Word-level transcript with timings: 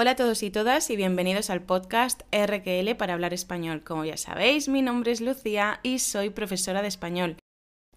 Hola 0.00 0.12
a 0.12 0.14
todos 0.14 0.44
y 0.44 0.50
todas 0.52 0.90
y 0.90 0.96
bienvenidos 0.96 1.50
al 1.50 1.60
podcast 1.60 2.22
RQL 2.32 2.94
para 2.96 3.14
hablar 3.14 3.34
español. 3.34 3.82
Como 3.82 4.04
ya 4.04 4.16
sabéis, 4.16 4.68
mi 4.68 4.80
nombre 4.80 5.10
es 5.10 5.20
Lucía 5.20 5.80
y 5.82 5.98
soy 5.98 6.30
profesora 6.30 6.82
de 6.82 6.86
español. 6.86 7.36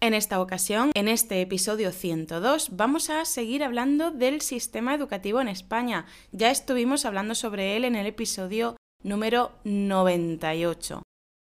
En 0.00 0.12
esta 0.12 0.40
ocasión, 0.40 0.90
en 0.94 1.06
este 1.06 1.40
episodio 1.40 1.92
102, 1.92 2.70
vamos 2.76 3.08
a 3.08 3.24
seguir 3.24 3.62
hablando 3.62 4.10
del 4.10 4.40
sistema 4.40 4.96
educativo 4.96 5.40
en 5.40 5.46
España. 5.46 6.06
Ya 6.32 6.50
estuvimos 6.50 7.04
hablando 7.04 7.36
sobre 7.36 7.76
él 7.76 7.84
en 7.84 7.94
el 7.94 8.06
episodio 8.06 8.74
número 9.04 9.52
98. 9.62 11.02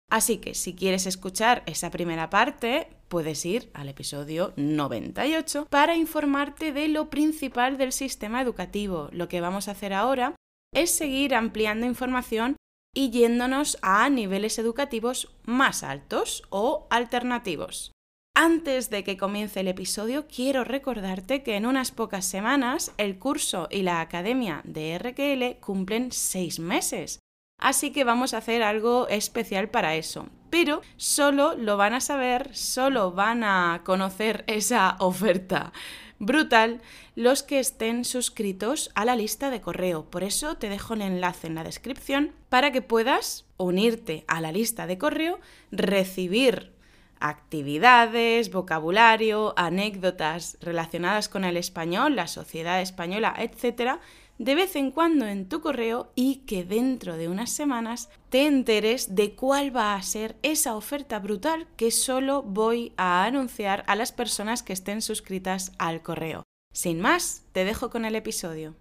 Así 0.10 0.38
que 0.38 0.56
si 0.56 0.74
quieres 0.74 1.06
escuchar 1.06 1.64
esa 1.66 1.92
primera 1.92 2.30
parte, 2.30 2.88
puedes 3.10 3.46
ir 3.46 3.70
al 3.74 3.90
episodio 3.90 4.54
98 4.56 5.68
para 5.70 5.98
informarte 5.98 6.72
de 6.72 6.88
lo 6.88 7.10
principal 7.10 7.78
del 7.78 7.92
sistema 7.92 8.42
educativo. 8.42 9.10
Lo 9.12 9.28
que 9.28 9.42
vamos 9.42 9.68
a 9.68 9.72
hacer 9.72 9.94
ahora 9.94 10.34
es 10.76 10.92
seguir 10.92 11.34
ampliando 11.34 11.88
información 11.88 12.58
y 12.94 13.10
yéndonos 13.10 13.80
a 13.82 14.08
niveles 14.10 14.60
educativos 14.60 15.34
más 15.44 15.82
altos 15.84 16.44
o 16.50 16.86
alternativos. 16.92 17.92
Antes 18.38 18.90
de 18.90 19.06
que 19.06 19.18
comience 19.18 19.62
el 19.62 19.70
episodio, 19.70 20.28
quiero 20.28 20.66
recordarte 20.66 21.42
que 21.42 21.56
en 21.56 21.66
unas 21.66 21.92
pocas 21.92 22.26
semanas 22.26 22.94
el 22.98 23.18
curso 23.18 23.70
y 23.72 23.82
la 23.82 24.02
academia 24.02 24.62
de 24.66 25.00
RQL 25.00 25.60
cumplen 25.62 26.12
seis 26.12 26.60
meses. 26.60 27.20
Así 27.58 27.92
que 27.92 28.04
vamos 28.04 28.34
a 28.34 28.40
hacer 28.40 28.62
algo 28.62 29.08
especial 29.08 29.70
para 29.70 29.96
eso. 29.96 30.28
Pero 30.50 30.82
solo 30.98 31.56
lo 31.56 31.78
van 31.78 31.94
a 31.94 32.02
saber, 32.02 32.54
solo 32.54 33.14
van 33.14 33.46
a 33.46 33.82
conocer 33.86 34.44
esa 34.48 34.98
oferta 35.00 35.72
brutal 36.20 36.82
los 37.16 37.44
que 37.44 37.60
estén 37.60 38.06
suscritos 38.06 38.92
a 38.96 39.06
la 39.06 39.16
lista 39.16 39.50
de 39.50 39.62
correo. 39.62 40.06
Por 40.10 40.24
eso 40.24 40.56
te 40.56 40.70
dejo 40.70 40.94
el 40.94 41.02
enlace 41.02 41.48
en 41.48 41.56
la 41.56 41.64
descripción 41.64 42.32
para 42.50 42.72
que 42.72 42.82
puedas 42.82 43.46
unirte 43.58 44.24
a 44.28 44.42
la 44.42 44.52
lista 44.52 44.88
de 44.88 44.98
correo, 44.98 45.40
recibir 45.72 46.74
actividades, 47.20 48.52
vocabulario, 48.52 49.54
anécdotas 49.58 50.58
relacionadas 50.62 51.30
con 51.30 51.44
el 51.44 51.58
español, 51.58 52.16
la 52.16 52.28
sociedad 52.28 52.82
española, 52.82 53.34
etc., 53.38 54.00
de 54.38 54.56
vez 54.56 54.76
en 54.76 54.92
cuando 54.92 55.26
en 55.26 55.48
tu 55.48 55.62
correo 55.62 56.12
y 56.14 56.38
que 56.46 56.66
dentro 56.66 57.16
de 57.16 57.30
unas 57.30 57.52
semanas 57.52 58.10
te 58.30 58.46
enteres 58.48 59.16
de 59.16 59.34
cuál 59.34 59.76
va 59.76 59.96
a 59.96 60.02
ser 60.02 60.36
esa 60.44 60.76
oferta 60.76 61.20
brutal 61.20 61.68
que 61.78 61.92
solo 61.92 62.44
voy 62.44 62.94
a 62.98 63.24
anunciar 63.24 63.84
a 63.88 63.96
las 63.96 64.12
personas 64.12 64.62
que 64.62 64.74
estén 64.74 65.02
suscritas 65.02 65.72
al 65.78 66.02
correo. 66.02 66.44
Sin 66.74 67.00
más, 67.00 67.44
te 67.54 67.64
dejo 67.64 67.90
con 67.90 68.04
el 68.04 68.16
episodio. 68.16 68.76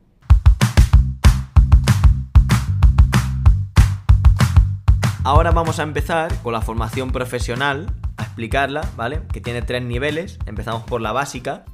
Ahora 5.23 5.53
vamos 5.53 5.79
a 5.79 5.85
empezar 5.85 6.37
con 6.43 6.53
la 6.53 6.61
formación 6.61 7.11
profesional, 7.11 7.95
a 8.17 8.25
explicarla, 8.25 8.91
¿vale? 8.97 9.23
Que 9.33 9.41
tiene 9.41 9.63
tres 9.63 9.83
niveles. 9.83 10.39
Empezamos 10.45 10.83
por 10.83 11.01
la 11.01 11.13
básica. 11.13 11.65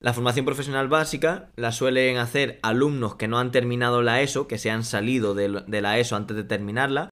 La 0.00 0.14
formación 0.14 0.46
profesional 0.46 0.88
básica 0.88 1.50
la 1.56 1.72
suelen 1.72 2.16
hacer 2.16 2.58
alumnos 2.62 3.16
que 3.16 3.28
no 3.28 3.38
han 3.38 3.50
terminado 3.50 4.00
la 4.00 4.22
ESO, 4.22 4.48
que 4.48 4.56
se 4.56 4.70
han 4.70 4.82
salido 4.82 5.34
de 5.34 5.80
la 5.82 5.98
ESO 5.98 6.16
antes 6.16 6.36
de 6.38 6.44
terminarla 6.44 7.10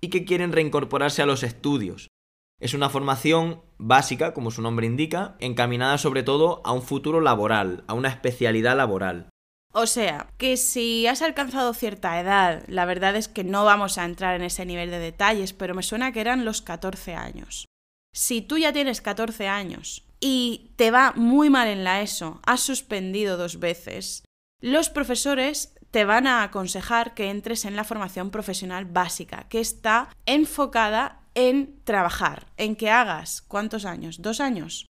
y 0.00 0.08
que 0.08 0.24
quieren 0.24 0.52
reincorporarse 0.52 1.20
a 1.20 1.26
los 1.26 1.42
estudios. 1.42 2.08
Es 2.60 2.74
una 2.74 2.90
formación 2.90 3.62
básica, 3.76 4.34
como 4.34 4.52
su 4.52 4.62
nombre 4.62 4.86
indica, 4.86 5.36
encaminada 5.40 5.98
sobre 5.98 6.22
todo 6.22 6.62
a 6.64 6.72
un 6.72 6.82
futuro 6.82 7.20
laboral, 7.20 7.82
a 7.88 7.94
una 7.94 8.08
especialidad 8.08 8.76
laboral. 8.76 9.28
O 9.72 9.86
sea, 9.86 10.32
que 10.38 10.56
si 10.56 11.08
has 11.08 11.22
alcanzado 11.22 11.74
cierta 11.74 12.20
edad, 12.20 12.62
la 12.68 12.84
verdad 12.84 13.16
es 13.16 13.26
que 13.26 13.42
no 13.42 13.64
vamos 13.64 13.98
a 13.98 14.04
entrar 14.04 14.36
en 14.36 14.42
ese 14.42 14.64
nivel 14.64 14.90
de 14.90 14.98
detalles, 15.00 15.52
pero 15.52 15.74
me 15.74 15.82
suena 15.82 16.12
que 16.12 16.20
eran 16.20 16.44
los 16.44 16.62
14 16.62 17.14
años. 17.14 17.66
Si 18.14 18.42
tú 18.42 18.58
ya 18.58 18.72
tienes 18.72 19.00
14 19.00 19.48
años 19.48 20.07
y 20.20 20.72
te 20.76 20.90
va 20.90 21.12
muy 21.16 21.50
mal 21.50 21.68
en 21.68 21.84
la 21.84 22.02
ESO, 22.02 22.40
has 22.44 22.60
suspendido 22.60 23.36
dos 23.36 23.58
veces, 23.58 24.24
los 24.60 24.90
profesores 24.90 25.74
te 25.90 26.04
van 26.04 26.26
a 26.26 26.42
aconsejar 26.42 27.14
que 27.14 27.30
entres 27.30 27.64
en 27.64 27.76
la 27.76 27.84
formación 27.84 28.30
profesional 28.30 28.84
básica, 28.84 29.46
que 29.48 29.60
está 29.60 30.08
enfocada 30.26 31.22
en 31.34 31.80
trabajar, 31.84 32.46
en 32.56 32.76
que 32.76 32.90
hagas, 32.90 33.42
¿cuántos 33.42 33.84
años? 33.84 34.20
¿Dos 34.20 34.40
años? 34.40 34.86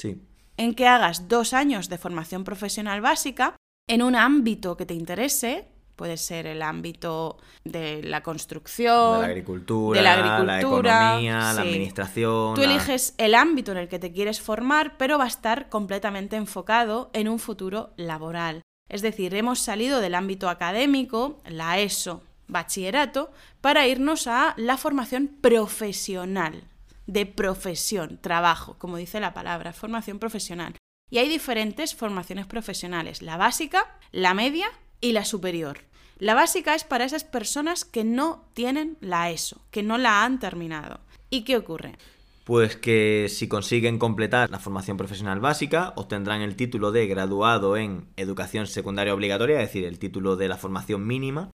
Sí. 0.00 0.22
En 0.56 0.74
que 0.74 0.86
hagas 0.86 1.28
dos 1.28 1.52
años 1.52 1.88
de 1.88 1.98
formación 1.98 2.44
profesional 2.44 3.00
básica 3.00 3.56
en 3.88 4.02
un 4.02 4.14
ámbito 4.14 4.76
que 4.76 4.86
te 4.86 4.94
interese, 4.94 5.68
puede 5.96 6.18
ser 6.18 6.46
el 6.46 6.62
ámbito 6.62 7.38
de 7.64 8.02
la 8.02 8.22
construcción, 8.22 9.14
de 9.14 9.26
la 9.26 9.26
agricultura, 9.26 10.02
la, 10.02 10.60
economía, 10.60 11.52
la 11.54 11.62
administración. 11.62 12.54
Tú 12.54 12.62
eliges 12.62 13.14
el 13.18 13.34
ámbito 13.34 13.72
en 13.72 13.78
el 13.78 13.88
que 13.88 13.98
te 13.98 14.12
quieres 14.12 14.40
formar, 14.40 14.96
pero 14.98 15.18
va 15.18 15.24
a 15.24 15.28
estar 15.28 15.68
completamente 15.68 16.36
enfocado 16.36 17.10
en 17.14 17.28
un 17.28 17.38
futuro 17.38 17.90
laboral. 17.96 18.62
Es 18.88 19.02
decir, 19.02 19.34
hemos 19.34 19.58
salido 19.58 20.00
del 20.00 20.14
ámbito 20.14 20.48
académico, 20.48 21.40
la 21.46 21.80
ESO, 21.80 22.22
bachillerato, 22.46 23.32
para 23.60 23.88
irnos 23.88 24.26
a 24.26 24.54
la 24.56 24.76
formación 24.76 25.28
profesional, 25.40 26.64
de 27.06 27.26
profesión, 27.26 28.18
trabajo, 28.20 28.76
como 28.78 28.96
dice 28.96 29.18
la 29.18 29.34
palabra, 29.34 29.72
formación 29.72 30.18
profesional. 30.18 30.76
Y 31.10 31.18
hay 31.18 31.28
diferentes 31.28 31.94
formaciones 31.94 32.46
profesionales, 32.46 33.22
la 33.22 33.36
básica, 33.36 33.96
la 34.10 34.34
media 34.34 34.68
y 35.00 35.12
la 35.12 35.24
superior. 35.24 35.78
La 36.18 36.34
básica 36.34 36.74
es 36.74 36.84
para 36.84 37.04
esas 37.04 37.24
personas 37.24 37.84
que 37.84 38.04
no 38.04 38.48
tienen 38.54 38.96
la 39.00 39.30
ESO, 39.30 39.60
que 39.70 39.82
no 39.82 39.98
la 39.98 40.24
han 40.24 40.38
terminado. 40.38 41.00
¿Y 41.28 41.42
qué 41.42 41.56
ocurre? 41.56 41.96
Pues 42.44 42.76
que 42.76 43.26
si 43.28 43.48
consiguen 43.48 43.98
completar 43.98 44.48
la 44.50 44.60
formación 44.60 44.96
profesional 44.96 45.40
básica, 45.40 45.92
obtendrán 45.96 46.42
el 46.42 46.56
título 46.56 46.92
de 46.92 47.06
graduado 47.06 47.76
en 47.76 48.08
educación 48.16 48.66
secundaria 48.66 49.12
obligatoria, 49.12 49.60
es 49.60 49.68
decir, 49.68 49.84
el 49.84 49.98
título 49.98 50.36
de 50.36 50.48
la 50.48 50.56
formación 50.56 51.06
mínima, 51.06 51.50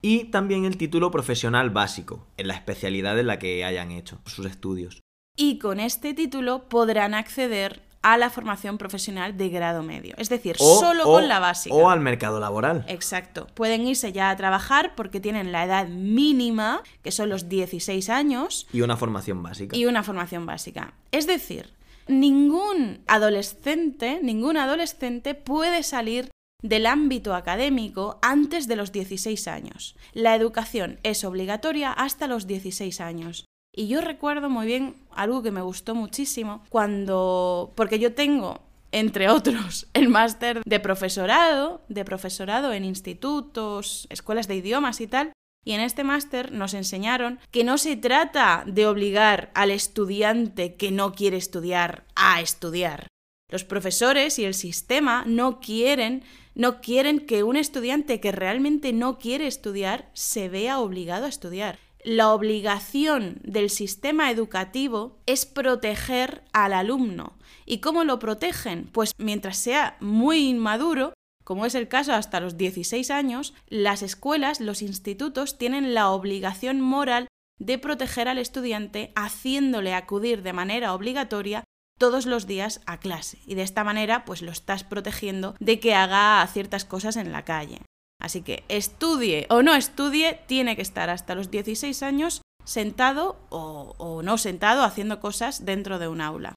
y 0.00 0.24
también 0.24 0.64
el 0.64 0.76
título 0.76 1.10
profesional 1.10 1.70
básico, 1.70 2.26
en 2.36 2.48
la 2.48 2.54
especialidad 2.54 3.18
en 3.18 3.26
la 3.26 3.38
que 3.38 3.64
hayan 3.64 3.90
hecho 3.90 4.18
sus 4.24 4.46
estudios. 4.46 5.00
Y 5.36 5.58
con 5.58 5.78
este 5.78 6.14
título 6.14 6.68
podrán 6.68 7.14
acceder 7.14 7.82
a 8.04 8.18
la 8.18 8.28
formación 8.28 8.76
profesional 8.76 9.36
de 9.36 9.48
grado 9.48 9.82
medio. 9.82 10.14
Es 10.18 10.28
decir, 10.28 10.56
solo 10.58 11.04
con 11.04 11.26
la 11.26 11.38
básica. 11.38 11.74
O 11.74 11.88
al 11.88 12.00
mercado 12.00 12.38
laboral. 12.38 12.84
Exacto. 12.86 13.46
Pueden 13.54 13.86
irse 13.86 14.12
ya 14.12 14.28
a 14.28 14.36
trabajar 14.36 14.94
porque 14.94 15.20
tienen 15.20 15.52
la 15.52 15.64
edad 15.64 15.88
mínima, 15.88 16.82
que 17.02 17.10
son 17.10 17.30
los 17.30 17.48
16 17.48 18.10
años. 18.10 18.68
Y 18.74 18.82
una 18.82 18.98
formación 18.98 19.42
básica. 19.42 19.74
Y 19.74 19.86
una 19.86 20.02
formación 20.02 20.44
básica. 20.44 20.92
Es 21.12 21.26
decir, 21.26 21.72
ningún 22.06 23.02
adolescente, 23.06 24.20
ningún 24.22 24.58
adolescente 24.58 25.34
puede 25.34 25.82
salir 25.82 26.28
del 26.62 26.84
ámbito 26.84 27.34
académico 27.34 28.18
antes 28.20 28.68
de 28.68 28.76
los 28.76 28.92
16 28.92 29.48
años. 29.48 29.96
La 30.12 30.34
educación 30.34 31.00
es 31.04 31.24
obligatoria 31.24 31.90
hasta 31.90 32.26
los 32.26 32.46
16 32.46 33.00
años. 33.00 33.46
Y 33.76 33.88
yo 33.88 34.00
recuerdo 34.00 34.48
muy 34.48 34.66
bien 34.66 34.94
algo 35.10 35.42
que 35.42 35.50
me 35.50 35.60
gustó 35.60 35.96
muchísimo 35.96 36.62
cuando, 36.68 37.72
porque 37.74 37.98
yo 37.98 38.14
tengo, 38.14 38.60
entre 38.92 39.28
otros, 39.28 39.88
el 39.94 40.08
máster 40.08 40.62
de 40.64 40.80
profesorado, 40.80 41.82
de 41.88 42.04
profesorado 42.04 42.72
en 42.72 42.84
institutos, 42.84 44.06
escuelas 44.10 44.46
de 44.46 44.56
idiomas 44.56 45.00
y 45.00 45.08
tal. 45.08 45.32
Y 45.66 45.72
en 45.72 45.80
este 45.80 46.04
máster 46.04 46.52
nos 46.52 46.74
enseñaron 46.74 47.40
que 47.50 47.64
no 47.64 47.78
se 47.78 47.96
trata 47.96 48.64
de 48.66 48.86
obligar 48.86 49.50
al 49.54 49.70
estudiante 49.70 50.74
que 50.74 50.92
no 50.92 51.12
quiere 51.12 51.38
estudiar 51.38 52.04
a 52.14 52.40
estudiar. 52.40 53.08
Los 53.50 53.64
profesores 53.64 54.38
y 54.38 54.44
el 54.44 54.54
sistema 54.54 55.24
no 55.26 55.58
quieren 55.60 56.22
no 56.54 56.80
quieren 56.80 57.26
que 57.26 57.42
un 57.42 57.56
estudiante 57.56 58.20
que 58.20 58.30
realmente 58.30 58.92
no 58.92 59.18
quiere 59.18 59.48
estudiar 59.48 60.08
se 60.12 60.48
vea 60.48 60.78
obligado 60.78 61.24
a 61.24 61.28
estudiar 61.28 61.80
la 62.04 62.32
obligación 62.32 63.40
del 63.42 63.70
sistema 63.70 64.30
educativo 64.30 65.18
es 65.26 65.46
proteger 65.46 66.44
al 66.52 66.74
alumno. 66.74 67.38
¿Y 67.66 67.78
cómo 67.78 68.04
lo 68.04 68.18
protegen? 68.18 68.88
Pues 68.92 69.12
mientras 69.16 69.56
sea 69.56 69.96
muy 70.00 70.48
inmaduro, 70.48 71.14
como 71.44 71.66
es 71.66 71.74
el 71.74 71.88
caso 71.88 72.12
hasta 72.12 72.40
los 72.40 72.56
16 72.56 73.10
años, 73.10 73.54
las 73.68 74.02
escuelas, 74.02 74.60
los 74.60 74.82
institutos 74.82 75.58
tienen 75.58 75.94
la 75.94 76.10
obligación 76.10 76.80
moral 76.80 77.28
de 77.58 77.78
proteger 77.78 78.28
al 78.28 78.38
estudiante 78.38 79.12
haciéndole 79.14 79.94
acudir 79.94 80.42
de 80.42 80.52
manera 80.52 80.94
obligatoria 80.94 81.64
todos 81.98 82.26
los 82.26 82.46
días 82.46 82.80
a 82.86 82.98
clase 82.98 83.38
y 83.46 83.54
de 83.54 83.62
esta 83.62 83.84
manera 83.84 84.24
pues 84.24 84.42
lo 84.42 84.50
estás 84.50 84.82
protegiendo 84.82 85.54
de 85.60 85.78
que 85.78 85.94
haga 85.94 86.46
ciertas 86.48 86.84
cosas 86.84 87.16
en 87.16 87.30
la 87.30 87.44
calle. 87.44 87.80
Así 88.20 88.42
que 88.42 88.64
estudie 88.68 89.46
o 89.50 89.62
no 89.62 89.74
estudie, 89.74 90.40
tiene 90.46 90.76
que 90.76 90.82
estar 90.82 91.10
hasta 91.10 91.34
los 91.34 91.50
16 91.50 92.02
años 92.02 92.42
sentado 92.64 93.36
o, 93.50 94.22
no 94.24 94.38
sentado 94.38 94.82
haciendo 94.82 95.20
cosas 95.20 95.64
dentro 95.64 95.98
de 95.98 96.08
un 96.08 96.20
aula. 96.20 96.54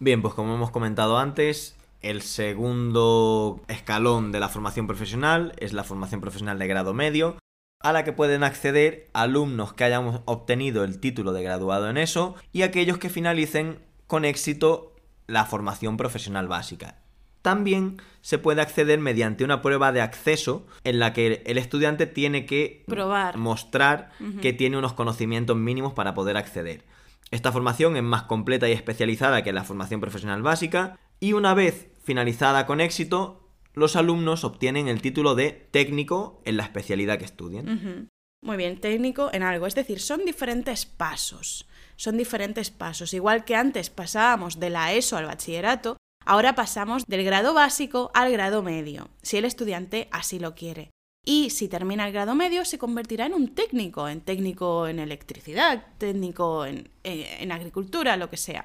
Bien, 0.00 0.22
pues 0.22 0.34
como 0.34 0.54
hemos 0.54 0.70
comentado 0.70 1.18
antes, 1.18 1.76
el 2.00 2.22
segundo 2.22 3.62
escalón 3.68 4.32
de 4.32 4.40
la 4.40 4.48
formación 4.48 4.86
profesional 4.86 5.54
es 5.58 5.72
la 5.72 5.84
formación 5.84 6.20
profesional 6.20 6.58
de 6.58 6.66
grado 6.66 6.94
medio, 6.94 7.38
a 7.80 7.92
la 7.92 8.02
que 8.02 8.12
pueden 8.12 8.42
acceder 8.42 9.08
alumnos 9.12 9.74
que 9.74 9.84
hayan 9.84 10.22
obtenido 10.24 10.84
el 10.84 11.00
título 11.00 11.32
de 11.32 11.42
graduado 11.42 11.88
en 11.88 11.98
eso 11.98 12.34
y 12.52 12.62
aquellos 12.62 12.98
que 12.98 13.10
finalicen 13.10 13.78
con 14.06 14.24
éxito 14.24 14.96
la 15.26 15.44
formación 15.44 15.96
profesional 15.96 16.48
básica. 16.48 17.03
También 17.44 17.98
se 18.22 18.38
puede 18.38 18.62
acceder 18.62 18.98
mediante 19.00 19.44
una 19.44 19.60
prueba 19.60 19.92
de 19.92 20.00
acceso 20.00 20.66
en 20.82 20.98
la 20.98 21.12
que 21.12 21.42
el 21.44 21.58
estudiante 21.58 22.06
tiene 22.06 22.46
que 22.46 22.84
Probar. 22.86 23.36
mostrar 23.36 24.12
que 24.40 24.54
tiene 24.54 24.78
unos 24.78 24.94
conocimientos 24.94 25.54
mínimos 25.54 25.92
para 25.92 26.14
poder 26.14 26.38
acceder. 26.38 26.86
Esta 27.30 27.52
formación 27.52 27.98
es 27.98 28.02
más 28.02 28.22
completa 28.22 28.66
y 28.66 28.72
especializada 28.72 29.42
que 29.42 29.52
la 29.52 29.62
formación 29.62 30.00
profesional 30.00 30.40
básica 30.40 30.98
y 31.20 31.34
una 31.34 31.52
vez 31.52 31.88
finalizada 32.02 32.64
con 32.64 32.80
éxito, 32.80 33.46
los 33.74 33.94
alumnos 33.94 34.44
obtienen 34.44 34.88
el 34.88 35.02
título 35.02 35.34
de 35.34 35.68
técnico 35.70 36.40
en 36.46 36.56
la 36.56 36.62
especialidad 36.62 37.18
que 37.18 37.26
estudien. 37.26 37.68
Ujú. 37.68 38.08
Muy 38.40 38.56
bien, 38.56 38.80
técnico 38.80 39.28
en 39.34 39.42
algo. 39.42 39.66
Es 39.66 39.74
decir, 39.74 40.00
son 40.00 40.24
diferentes 40.24 40.86
pasos. 40.86 41.66
Son 41.96 42.16
diferentes 42.16 42.70
pasos. 42.70 43.12
Igual 43.12 43.44
que 43.44 43.54
antes 43.54 43.90
pasábamos 43.90 44.58
de 44.60 44.70
la 44.70 44.94
ESO 44.94 45.18
al 45.18 45.26
bachillerato, 45.26 45.98
ahora 46.24 46.54
pasamos 46.54 47.04
del 47.06 47.24
grado 47.24 47.54
básico 47.54 48.10
al 48.14 48.30
grado 48.32 48.62
medio, 48.62 49.08
si 49.22 49.36
el 49.36 49.44
estudiante 49.44 50.08
así 50.10 50.38
lo 50.38 50.54
quiere. 50.54 50.90
Y 51.24 51.50
si 51.50 51.68
termina 51.68 52.06
el 52.06 52.12
grado 52.12 52.34
medio, 52.34 52.64
se 52.64 52.78
convertirá 52.78 53.26
en 53.26 53.34
un 53.34 53.54
técnico, 53.54 54.08
en 54.08 54.20
técnico 54.20 54.86
en 54.86 54.98
electricidad, 54.98 55.86
técnico 55.96 56.66
en, 56.66 56.90
en 57.02 57.50
agricultura, 57.50 58.16
lo 58.16 58.28
que 58.28 58.36
sea. 58.36 58.64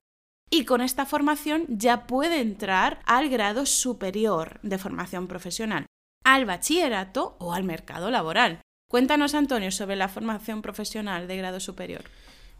Y 0.51 0.65
con 0.65 0.81
esta 0.81 1.05
formación 1.05 1.65
ya 1.69 2.05
puede 2.07 2.41
entrar 2.41 2.99
al 3.05 3.29
grado 3.29 3.65
superior 3.65 4.59
de 4.61 4.77
formación 4.77 5.27
profesional, 5.27 5.85
al 6.25 6.45
bachillerato 6.45 7.37
o 7.39 7.53
al 7.53 7.63
mercado 7.63 8.09
laboral. 8.11 8.61
Cuéntanos, 8.89 9.35
Antonio, 9.35 9.71
sobre 9.71 9.95
la 9.95 10.07
formación 10.07 10.61
profesional 10.61 11.27
de 11.27 11.37
grado 11.37 11.59
superior. 11.59 12.03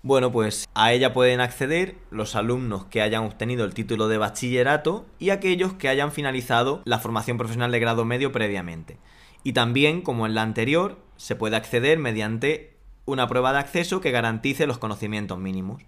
Bueno, 0.01 0.31
pues 0.31 0.67
a 0.75 0.93
ella 0.93 1.11
pueden 1.11 1.41
acceder 1.41 1.97
los 2.09 2.35
alumnos 2.35 2.85
que 2.85 3.01
hayan 3.01 3.25
obtenido 3.25 3.65
el 3.65 3.73
título 3.73 4.07
de 4.07 4.17
bachillerato 4.17 5.05
y 5.19 5.31
aquellos 5.31 5.73
que 5.73 5.89
hayan 5.89 6.13
finalizado 6.13 6.81
la 6.85 6.99
formación 6.99 7.37
profesional 7.37 7.71
de 7.71 7.79
grado 7.79 8.05
medio 8.05 8.31
previamente. 8.31 8.97
Y 9.43 9.51
también, 9.51 10.01
como 10.01 10.25
en 10.25 10.35
la 10.35 10.41
anterior, 10.41 10.99
se 11.17 11.35
puede 11.35 11.57
acceder 11.57 11.99
mediante 11.99 12.77
una 13.03 13.27
prueba 13.27 13.51
de 13.51 13.59
acceso 13.59 13.99
que 13.99 14.11
garantice 14.11 14.67
los 14.67 14.77
conocimientos 14.77 15.37
mínimos. 15.37 15.81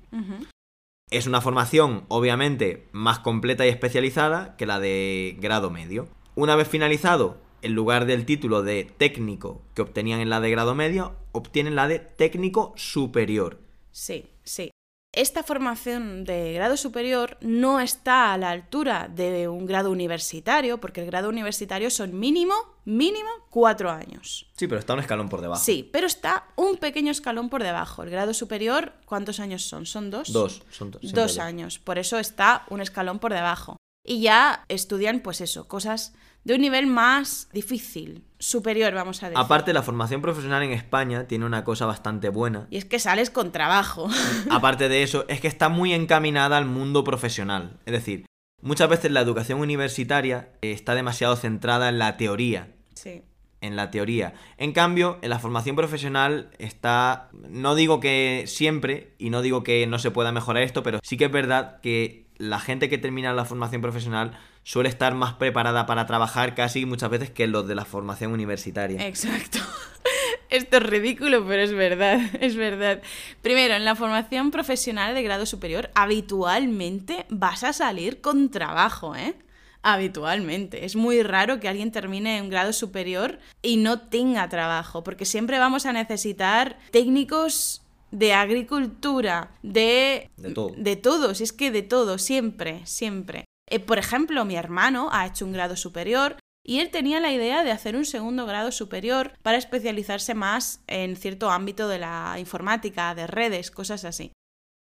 Es 1.10 1.26
una 1.26 1.40
formación, 1.40 2.04
obviamente, 2.10 2.88
más 2.92 3.20
completa 3.20 3.66
y 3.66 3.70
especializada 3.70 4.58
que 4.58 4.66
la 4.66 4.82
de 4.82 5.38
grado 5.40 5.70
medio. 5.70 6.10
Una 6.36 6.58
vez 6.58 6.68
finalizado, 6.68 7.38
en 7.62 7.76
lugar 7.76 8.06
del 8.06 8.26
título 8.26 8.62
de 8.62 8.84
técnico 8.84 9.62
que 9.74 9.84
obtenían 9.84 10.20
en 10.20 10.30
la 10.30 10.42
de 10.42 10.52
grado 10.52 10.76
medio, 10.76 11.16
obtienen 11.32 11.76
la 11.76 11.88
de 11.88 12.00
técnico 12.00 12.74
superior. 12.76 13.60
Sí, 13.92 14.26
sí. 14.44 14.72
Esta 15.14 15.44
formación 15.44 16.24
de 16.24 16.54
grado 16.54 16.78
superior 16.78 17.38
no 17.42 17.82
está 17.82 18.32
a 18.32 18.38
la 18.38 18.50
altura 18.50 19.10
de 19.14 19.50
un 19.50 19.66
grado 19.66 19.92
universitario, 19.92 20.80
porque 20.80 21.02
el 21.02 21.08
grado 21.08 21.28
universitario 21.28 21.90
son 21.90 22.18
mínimo, 22.18 22.54
mínimo 22.86 23.30
cuatro 23.50 23.92
años. 23.92 24.50
Sí, 24.56 24.68
pero 24.68 24.80
está 24.80 24.94
un 24.94 25.02
escalón 25.02 25.28
por 25.28 25.42
debajo. 25.42 25.62
Sí, 25.62 25.90
pero 25.92 26.08
está 26.08 26.48
un 26.56 26.78
pequeño 26.78 27.12
escalón 27.12 27.50
por 27.50 27.62
debajo. 27.62 28.04
El 28.04 28.10
grado 28.10 28.34
superior, 28.34 28.94
¿cuántos 29.06 29.42
años 29.42 29.64
son? 29.64 29.86
¿Son 29.86 30.10
dos? 30.12 30.32
Dos. 30.32 30.64
Son 30.72 30.92
dos, 30.92 31.02
Dos 31.12 31.40
años. 31.40 31.78
Por 31.78 32.00
eso 32.00 32.18
está 32.18 32.64
un 32.70 32.80
escalón 32.80 33.20
por 33.20 33.34
debajo. 33.34 33.76
Y 34.12 34.20
ya 34.20 34.66
estudian, 34.68 35.22
pues 35.22 35.40
eso, 35.40 35.70
cosas 35.70 36.14
de 36.44 36.56
un 36.56 36.60
nivel 36.60 36.86
más 36.86 37.48
difícil, 37.54 38.26
superior, 38.40 38.94
vamos 38.94 39.24
a 39.24 39.30
decir. 39.30 39.42
Aparte, 39.42 39.72
la 39.72 39.84
formación 39.84 40.22
profesional 40.22 40.64
en 40.64 40.74
España 40.74 41.28
tiene 41.28 41.46
una 41.46 41.64
cosa 41.64 41.86
bastante 41.86 42.28
buena. 42.28 42.68
Y 42.70 42.76
es 42.76 42.84
que 42.84 43.00
sales 43.00 43.30
con 43.30 43.54
trabajo. 43.54 44.10
Aparte 44.52 44.90
de 44.90 45.04
eso, 45.04 45.24
es 45.30 45.40
que 45.40 45.48
está 45.48 45.70
muy 45.70 45.94
encaminada 45.94 46.58
al 46.58 46.66
mundo 46.66 47.06
profesional. 47.06 47.80
Es 47.86 47.94
decir, 47.94 48.26
muchas 48.62 48.90
veces 48.90 49.12
la 49.12 49.22
educación 49.22 49.62
universitaria 49.62 50.50
eh, 50.62 50.74
está 50.74 50.94
demasiado 50.94 51.38
centrada 51.38 51.88
en 51.88 51.98
la 51.98 52.18
teoría. 52.18 52.68
sí. 52.94 53.24
En 53.64 53.76
la 53.76 53.92
teoría. 53.92 54.34
En 54.58 54.72
cambio, 54.74 55.20
en 55.22 55.30
la 55.30 55.38
formación 55.38 55.76
profesional 55.76 56.50
está. 56.58 57.30
No 57.32 57.76
digo 57.76 58.00
que 58.00 58.46
siempre, 58.48 59.14
y 59.20 59.30
no 59.30 59.44
digo 59.44 59.62
que 59.62 59.86
no 59.86 60.00
se 60.00 60.10
pueda 60.10 60.32
mejorar 60.32 60.64
esto, 60.64 60.82
pero 60.82 61.00
sí 61.04 61.16
que 61.16 61.26
es 61.26 61.32
verdad 61.32 61.80
que 61.80 62.31
la 62.42 62.60
gente 62.60 62.90
que 62.90 62.98
termina 62.98 63.34
la 63.34 63.46
formación 63.46 63.82
profesional 63.82 64.38
suele 64.64 64.90
estar 64.90 65.14
más 65.14 65.34
preparada 65.34 65.86
para 65.86 66.08
trabajar 66.08 66.56
casi 66.56 66.86
muchas 66.86 67.12
veces 67.12 67.30
que 67.30 67.46
los 67.46 67.68
de 67.68 67.76
la 67.76 67.86
formación 67.86 68.32
universitaria. 68.32 69.06
Exacto. 69.08 69.60
Esto 70.50 70.78
es 70.78 70.84
ridículo, 70.84 71.46
pero 71.48 71.62
es 71.62 71.72
verdad, 71.72 72.20
es 72.42 72.56
verdad. 72.56 73.02
Primero, 73.44 73.76
en 73.76 73.86
la 73.86 73.96
formación 73.96 74.50
profesional 74.50 75.14
de 75.14 75.22
grado 75.22 75.46
superior, 75.46 75.92
habitualmente 75.94 77.26
vas 77.30 77.64
a 77.64 77.74
salir 77.74 78.22
con 78.22 78.50
trabajo, 78.50 79.16
¿eh? 79.16 79.36
Habitualmente. 79.84 80.86
Es 80.86 80.96
muy 80.96 81.24
raro 81.24 81.60
que 81.60 81.68
alguien 81.68 81.92
termine 81.92 82.42
un 82.42 82.50
grado 82.50 82.74
superior 82.74 83.40
y 83.62 83.78
no 83.78 84.00
tenga 84.00 84.50
trabajo, 84.50 85.04
porque 85.04 85.26
siempre 85.26 85.60
vamos 85.60 85.86
a 85.86 85.94
necesitar 85.94 86.78
técnicos 86.92 87.82
de 88.12 88.34
agricultura, 88.34 89.52
de... 89.64 90.30
De 90.38 90.54
todo. 90.54 90.74
De 90.78 90.96
todo, 90.96 91.34
si 91.34 91.44
es 91.44 91.54
que 91.54 91.72
de 91.72 91.82
todo, 91.82 92.18
siempre, 92.18 92.86
siempre. 92.86 93.46
Eh, 93.70 93.80
por 93.80 93.98
ejemplo, 93.98 94.46
mi 94.46 94.56
hermano 94.56 95.10
ha 95.12 95.26
hecho 95.26 95.46
un 95.46 95.54
grado 95.54 95.76
superior 95.76 96.38
y 96.64 96.80
él 96.80 96.92
tenía 96.92 97.20
la 97.20 97.32
idea 97.32 97.64
de 97.64 97.72
hacer 97.72 97.96
un 97.96 98.06
segundo 98.06 98.46
grado 98.46 98.72
superior 98.72 99.34
para 99.42 99.58
especializarse 99.58 100.36
más 100.36 100.84
en 100.88 101.16
cierto 101.16 101.50
ámbito 101.50 101.88
de 101.88 102.00
la 102.00 102.36
informática, 102.38 103.16
de 103.16 103.28
redes, 103.28 103.72
cosas 103.72 104.06
así. 104.06 104.32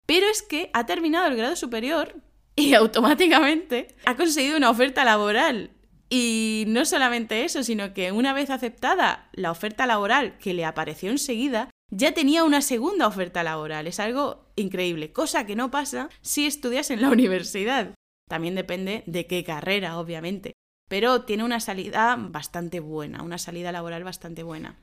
Pero 0.05 0.27
es 0.27 0.41
que 0.41 0.69
ha 0.73 0.85
terminado 0.85 1.27
el 1.27 1.37
grado 1.37 1.55
superior 1.55 2.17
y 2.55 2.73
automáticamente 2.75 3.95
ha 4.05 4.15
conseguido 4.15 4.57
una 4.57 4.69
oferta 4.69 5.03
laboral. 5.05 5.71
Y 6.09 6.65
no 6.67 6.83
solamente 6.83 7.45
eso, 7.45 7.63
sino 7.63 7.93
que 7.93 8.11
una 8.11 8.33
vez 8.33 8.49
aceptada 8.49 9.29
la 9.31 9.49
oferta 9.49 9.85
laboral 9.85 10.37
que 10.39 10.53
le 10.53 10.65
apareció 10.65 11.09
enseguida, 11.09 11.69
ya 11.91 12.13
tenía 12.13 12.43
una 12.43 12.61
segunda 12.61 13.05
oferta 13.05 13.43
laboral. 13.43 13.85
Es 13.85 13.99
algo 13.99 14.45
increíble, 14.55 15.11
cosa 15.11 15.45
que 15.45 15.55
no 15.55 15.69
pasa 15.69 16.09
si 16.21 16.45
estudias 16.47 16.89
en 16.89 17.01
la 17.01 17.09
universidad. 17.11 17.93
También 18.27 18.55
depende 18.55 19.03
de 19.05 19.27
qué 19.27 19.43
carrera, 19.43 19.99
obviamente. 19.99 20.53
Pero 20.89 21.21
tiene 21.21 21.43
una 21.43 21.59
salida 21.59 22.17
bastante 22.17 22.79
buena, 22.79 23.21
una 23.21 23.37
salida 23.37 23.71
laboral 23.71 24.03
bastante 24.03 24.43
buena. 24.43 24.77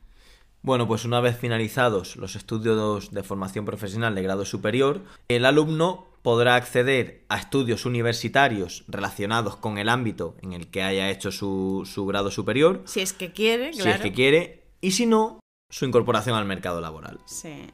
Bueno, 0.63 0.87
pues 0.87 1.05
una 1.05 1.21
vez 1.21 1.39
finalizados 1.39 2.17
los 2.17 2.35
estudios 2.35 3.11
de 3.11 3.23
formación 3.23 3.65
profesional 3.65 4.15
de 4.15 4.23
grado 4.23 4.45
superior, 4.45 5.03
el 5.29 5.45
alumno 5.45 6.09
podrá 6.23 6.57
acceder 6.57 7.25
a 7.29 7.39
estudios 7.39 7.87
universitarios 7.87 8.85
relacionados 8.89 9.57
con 9.57 9.79
el 9.79 9.89
ámbito 9.89 10.37
en 10.43 10.53
el 10.53 10.69
que 10.69 10.83
haya 10.83 11.11
hecho 11.11 11.31
su, 11.31 11.89
su 11.91 12.07
grado 12.07 12.31
superior, 12.31 12.83
Si 12.87 13.01
es 13.01 13.13
que 13.13 13.33
quiere, 13.33 13.73
si 13.73 13.83
claro. 13.83 13.97
es 13.97 14.03
que 14.03 14.13
quiere, 14.13 14.65
y 14.81 14.91
si 14.91 15.07
no, 15.07 15.39
su 15.71 15.85
incorporación 15.85 16.37
al 16.37 16.45
mercado 16.45 16.81
laboral. 16.81 17.21
Sí. 17.27 17.71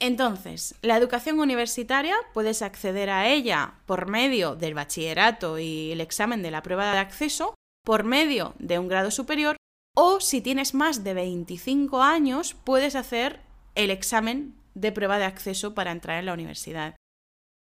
Entonces, 0.00 0.74
la 0.82 0.96
educación 0.96 1.38
universitaria 1.38 2.16
puedes 2.34 2.60
acceder 2.60 3.08
a 3.08 3.28
ella 3.28 3.74
por 3.86 4.08
medio 4.08 4.56
del 4.56 4.74
bachillerato 4.74 5.58
y 5.58 5.92
el 5.92 6.00
examen 6.00 6.42
de 6.42 6.50
la 6.50 6.62
prueba 6.62 6.92
de 6.92 6.98
acceso, 6.98 7.54
por 7.84 8.02
medio 8.04 8.54
de 8.58 8.78
un 8.78 8.88
grado 8.88 9.10
superior, 9.10 9.56
o 9.94 10.20
si 10.20 10.40
tienes 10.40 10.74
más 10.74 11.04
de 11.04 11.14
25 11.14 12.02
años, 12.02 12.54
puedes 12.54 12.96
hacer 12.96 13.40
el 13.74 13.90
examen 13.90 14.56
de 14.74 14.90
prueba 14.90 15.18
de 15.18 15.24
acceso 15.24 15.74
para 15.74 15.92
entrar 15.92 16.18
en 16.18 16.26
la 16.26 16.34
universidad. 16.34 16.96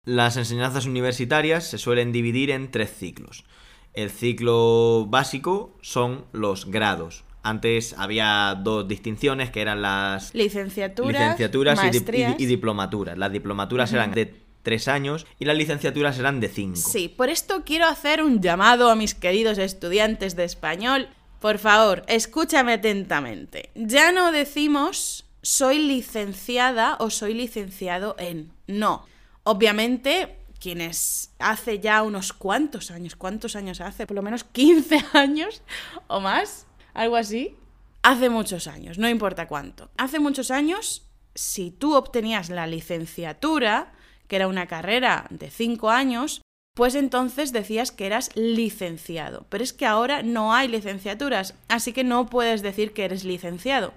Las 0.07 0.37
enseñanzas 0.37 0.87
universitarias 0.87 1.65
se 1.65 1.79
suelen 1.79 2.13
dividir 2.13 2.51
en 2.51 2.71
tres 2.71 2.95
ciclos. 2.95 3.45
El 3.93 4.11
ciclo 4.11 5.07
básico 5.07 5.77
son 5.83 6.27
los 6.33 6.67
grados. 6.67 7.25
Antes 7.43 7.95
había 7.97 8.55
dos 8.63 8.87
distinciones 8.87 9.51
que 9.51 9.61
eran 9.63 9.81
las 9.83 10.35
Licenciaturas, 10.35 11.13
licenciaturas 11.23 11.79
y, 11.79 11.83
di- 11.83 11.87
y 11.87 11.91
di- 11.91 11.99
maestrías. 11.99 12.35
y 12.41 12.47
diplomaturas. 12.47 13.17
Las 13.19 13.33
diplomaturas 13.33 13.93
eran 13.93 14.13
de 14.13 14.35
tres 14.63 14.89
años 14.89 15.27
y 15.39 15.47
las 15.47 15.57
licenciaturas 15.57 16.19
eran 16.19 16.39
de 16.41 16.49
cinco. 16.49 16.77
Sí, 16.77 17.09
por 17.09 17.31
esto 17.31 17.63
quiero 17.65 17.87
hacer 17.87 18.23
un 18.23 18.43
llamado 18.43 18.91
a 18.91 18.95
mis 18.97 19.15
queridos 19.15 19.57
estudiantes 19.59 20.37
de 20.37 20.45
español. 20.45 21.09
Por 21.41 21.57
favor, 21.59 22.03
escúchame 22.09 22.75
atentamente. 22.75 23.71
Ya 23.75 24.13
no 24.13 24.33
decimos 24.33 25.25
soy 25.43 25.79
licenciada 25.79 26.97
o 27.01 27.09
soy 27.09 27.33
licenciado 27.33 28.15
en. 28.19 28.53
No. 28.67 29.07
Obviamente, 29.45 30.37
quienes 30.61 31.31
hace 31.39 31.79
ya 31.81 32.03
unos 32.03 32.35
cuantos 32.35 32.91
años, 32.91 33.17
¿cuántos 33.17 33.57
años 33.57 33.81
hace? 33.81 34.07
Por 34.07 34.15
lo 34.17 34.23
menos 34.23 34.45
15 34.45 35.01
años 35.15 35.63
o 36.09 36.21
más, 36.21 36.67
algo 36.95 37.17
así. 37.17 37.57
Hace 38.03 38.31
muchos 38.31 38.67
años, 38.67 38.99
no 38.99 39.09
importa 39.09 39.47
cuánto. 39.47 39.91
Hace 39.97 40.19
muchos 40.21 40.51
años, 40.51 41.07
si 41.35 41.71
tú 41.71 41.95
obtenías 41.95 42.49
la 42.49 42.67
licenciatura, 42.67 43.93
que 44.27 44.37
era 44.37 44.49
una 44.49 44.67
carrera 44.67 45.27
de 45.31 45.51
5 45.51 45.91
años, 45.91 46.43
pues 46.75 46.95
entonces 46.95 47.53
decías 47.53 47.91
que 47.91 48.07
eras 48.07 48.31
licenciado. 48.37 49.45
Pero 49.49 49.65
es 49.65 49.73
que 49.73 49.87
ahora 49.87 50.23
no 50.23 50.55
hay 50.55 50.69
licenciaturas, 50.69 51.55
así 51.69 51.93
que 51.93 52.05
no 52.05 52.27
puedes 52.27 52.63
decir 52.63 52.93
que 52.93 53.05
eres 53.05 53.25
licenciado. 53.25 53.93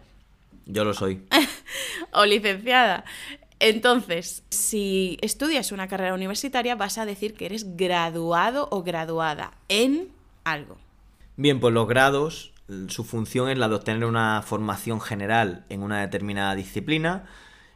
Yo 0.66 0.84
lo 0.84 0.94
soy. 0.94 1.24
o 2.12 2.26
licenciada. 2.26 3.06
Entonces, 3.60 4.44
si 4.50 5.18
estudias 5.22 5.72
una 5.72 5.88
carrera 5.88 6.14
universitaria, 6.14 6.76
vas 6.76 6.98
a 6.98 7.06
decir 7.06 7.34
que 7.34 7.46
eres 7.46 7.78
graduado 7.78 8.68
o 8.72 8.84
graduada 8.84 9.54
en 9.70 10.10
algo. 10.44 10.78
Bien, 11.38 11.60
pues 11.60 11.74
los 11.74 11.88
grados, 11.88 12.53
su 12.88 13.03
función 13.03 13.50
es 13.50 13.58
la 13.58 13.67
de 13.67 13.75
obtener 13.75 14.05
una 14.05 14.41
formación 14.41 15.01
general 15.01 15.65
en 15.70 15.84
una 15.84 16.01
determinada 16.01 16.55
disciplina 16.55 17.25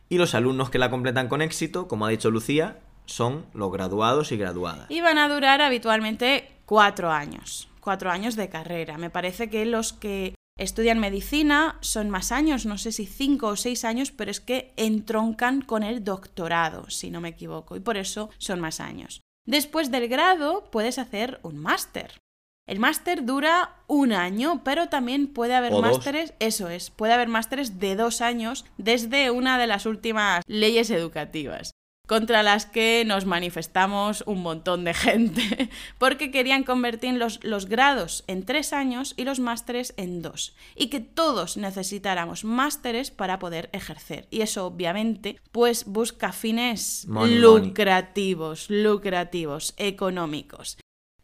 y 0.10 0.17
los 0.17 0.36
alumnos 0.36 0.70
que 0.70 0.79
la 0.79 0.89
completan 0.89 1.27
con 1.27 1.41
éxito, 1.41 1.88
como 1.88 2.06
ha 2.06 2.10
dicho 2.10 2.32
Lucía, 2.32 2.79
son 3.06 3.46
los 3.53 3.72
graduados 3.72 4.32
y 4.32 4.38
graduadas. 4.38 4.89
Y 4.89 5.01
van 5.01 5.17
a 5.17 5.29
durar 5.29 5.62
habitualmente 5.62 6.60
cuatro 6.65 7.12
años, 7.12 7.70
cuatro 7.79 8.12
años 8.12 8.36
de 8.36 8.50
carrera. 8.50 8.98
Me 8.98 9.10
parece 9.10 9.50
que 9.50 9.65
los 9.65 9.94
que 9.94 10.36
estudian 10.58 11.00
medicina 11.00 11.77
son 11.82 12.10
más 12.10 12.32
años, 12.32 12.65
no 12.65 12.77
sé 12.77 12.91
si 12.91 13.06
cinco 13.06 13.48
o 13.48 13.56
seis 13.56 13.86
años, 13.86 14.12
pero 14.12 14.32
es 14.32 14.39
que 14.39 14.74
entroncan 14.75 15.62
con 15.62 15.84
el 15.84 16.03
doctorado, 16.03 16.89
si 16.89 17.12
no 17.12 17.22
me 17.22 17.29
equivoco, 17.29 17.75
y 17.75 17.79
por 17.79 17.98
eso 17.98 18.29
son 18.38 18.60
más 18.60 18.79
años. 18.79 19.22
Después 19.46 19.91
del 19.91 20.10
grado 20.10 20.70
puedes 20.72 21.00
hacer 21.00 21.39
un 21.44 21.58
máster. 21.58 22.20
El 22.68 22.80
máster 22.80 23.26
dura 23.26 23.78
un 23.88 24.12
año, 24.12 24.62
pero 24.64 24.90
también 24.90 25.28
puede 25.28 25.56
haber 25.56 25.72
másteres, 25.74 26.34
eso 26.40 26.70
es, 26.70 26.90
puede 26.90 27.14
haber 27.14 27.30
másteres 27.30 27.80
de 27.80 27.96
dos 27.96 28.20
años 28.22 28.66
desde 28.78 29.32
una 29.32 29.58
de 29.58 29.68
las 29.68 29.86
últimas 29.86 30.44
leyes 30.48 30.90
educativas 30.90 31.72
contra 32.08 32.42
las 32.42 32.66
que 32.66 33.04
nos 33.06 33.26
manifestamos 33.26 34.24
un 34.26 34.42
montón 34.42 34.86
de 34.86 34.94
gente, 34.96 35.70
porque 36.00 36.32
querían 36.32 36.64
convertir 36.64 37.14
los, 37.14 37.44
los, 37.44 37.68
grados 37.68 38.24
en 38.28 38.46
tres 38.46 38.74
años 38.74 39.14
y 39.18 39.26
los 39.26 39.40
másteres 39.40 39.94
en 39.98 40.22
dos, 40.22 40.56
y 40.76 40.88
que 40.88 41.02
todos 41.02 41.58
necesitáramos 41.58 42.44
másteres 42.44 43.12
para 43.12 43.40
poder 43.40 43.70
ejercer. 43.74 44.28
Y 44.32 44.42
eso 44.42 44.66
obviamente 44.66 45.40
pues 45.52 45.86
busca 45.86 46.32
fines 46.32 47.06
lucrativos, 47.08 48.70
lucrativos, 48.70 49.74
económicos. 49.78 50.78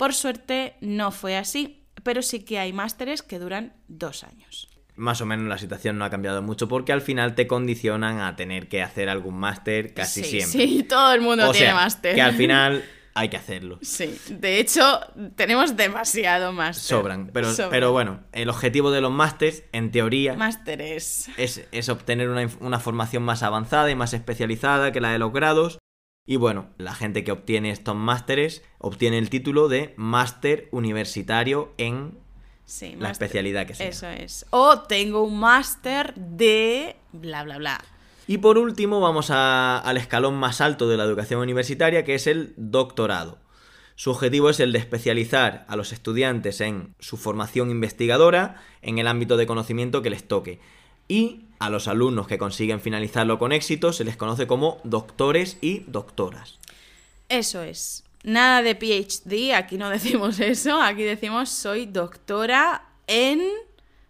Por 0.04 0.14
suerte 0.14 0.76
no 0.82 1.12
fue 1.12 1.38
así, 1.38 1.86
pero 2.04 2.22
sí 2.22 2.44
que 2.44 2.60
hay 2.60 2.74
másteres 2.74 3.22
que 3.22 3.40
duran 3.40 3.72
dos 3.88 4.26
años. 4.26 4.68
Más 4.98 5.22
o 5.22 5.26
menos 5.26 5.48
la 5.48 5.58
situación 5.58 5.98
no 5.98 6.04
ha 6.04 6.10
cambiado 6.10 6.42
mucho 6.42 6.68
porque 6.68 6.92
al 6.92 7.00
final 7.00 7.36
te 7.36 7.48
condicionan 7.48 8.20
a 8.20 8.36
tener 8.36 8.68
que 8.68 8.82
hacer 8.82 9.08
algún 9.08 9.36
máster 9.36 9.94
casi 9.94 10.26
siempre. 10.26 10.68
Sí, 10.68 10.84
todo 10.84 11.14
el 11.14 11.22
mundo 11.22 11.50
tiene 11.54 11.74
máster. 11.74 12.16
Que 12.16 12.22
al 12.22 12.34
final 12.34 12.84
hay 13.14 13.30
que 13.30 13.38
hacerlo. 13.38 13.80
Sí, 13.82 14.20
de 14.30 14.60
hecho 14.60 15.00
tenemos 15.38 15.78
demasiado 15.78 16.52
máster. 16.52 16.84
Sobran, 16.84 17.30
pero, 17.32 17.48
pero 17.70 17.94
bueno, 17.94 18.26
el 18.34 18.50
objetivo 18.50 18.92
de 18.92 19.00
los 19.00 19.12
másters, 19.14 19.64
en 19.72 19.90
teoría, 19.92 20.34
másteres 20.34 21.30
es, 21.38 21.66
es 21.72 21.88
obtener 21.88 22.28
una, 22.28 22.46
una 22.60 22.82
formación 22.82 23.24
más 23.24 23.42
avanzada 23.42 23.90
y 23.90 23.96
más 23.96 24.14
especializada 24.14 24.92
que 24.92 25.00
la 25.00 25.14
de 25.14 25.20
los 25.20 25.32
grados 25.32 25.80
y 26.26 26.38
bueno, 26.38 26.70
la 26.78 26.94
gente 26.96 27.24
que 27.24 27.32
obtiene 27.32 27.70
estos 27.72 27.96
másteres 27.96 28.64
obtiene 28.78 29.18
el 29.18 29.30
título 29.30 29.68
de 29.68 29.94
máster 29.98 30.70
universitario 30.72 31.74
en 31.78 32.18
la 32.98 33.12
especialidad 33.12 33.68
que 33.68 33.76
sea. 33.76 33.90
Eso 33.90 34.08
es. 34.08 34.46
O 34.50 34.80
tengo 34.82 35.24
un 35.24 35.40
máster 35.40 36.14
de 36.16 36.96
bla, 37.12 37.44
bla, 37.44 37.58
bla. 37.58 37.84
Y 38.26 38.38
por 38.38 38.58
último 38.58 39.02
vamos 39.02 39.32
al 39.32 39.98
escalón 39.98 40.36
más 40.36 40.62
alto 40.62 40.88
de 40.88 40.96
la 40.96 41.04
educación 41.04 41.42
universitaria, 41.42 42.06
que 42.06 42.16
es 42.16 42.28
el 42.28 42.54
doctorado. 42.56 43.40
Su 43.96 44.12
objetivo 44.12 44.50
es 44.50 44.60
el 44.60 44.72
de 44.72 44.80
especializar 44.80 45.66
a 45.68 45.76
los 45.76 45.92
estudiantes 45.92 46.62
en 46.62 46.96
su 47.00 47.18
formación 47.18 47.70
investigadora 47.70 48.62
en 48.82 48.98
el 48.98 49.08
ámbito 49.08 49.36
de 49.36 49.46
conocimiento 49.46 50.02
que 50.02 50.10
les 50.10 50.28
toque. 50.28 50.60
Y 51.08 51.48
a 51.64 51.70
los 51.70 51.88
alumnos 51.88 52.28
que 52.28 52.38
consiguen 52.38 52.82
finalizarlo 52.82 53.40
con 53.40 53.54
éxito 53.54 53.94
se 53.94 54.04
les 54.04 54.18
conoce 54.18 54.48
como 54.48 54.80
doctores 54.84 55.58
y 55.62 55.80
doctoras. 55.88 56.60
Eso 57.30 57.64
es. 57.64 58.04
Nada 58.24 58.62
de 58.62 58.76
PhD, 58.76 59.54
aquí 59.54 59.78
no 59.78 59.90
decimos 59.98 60.40
eso, 60.40 60.82
aquí 60.82 61.04
decimos 61.04 61.50
soy 61.50 61.86
doctora 61.86 62.90
en 63.08 63.42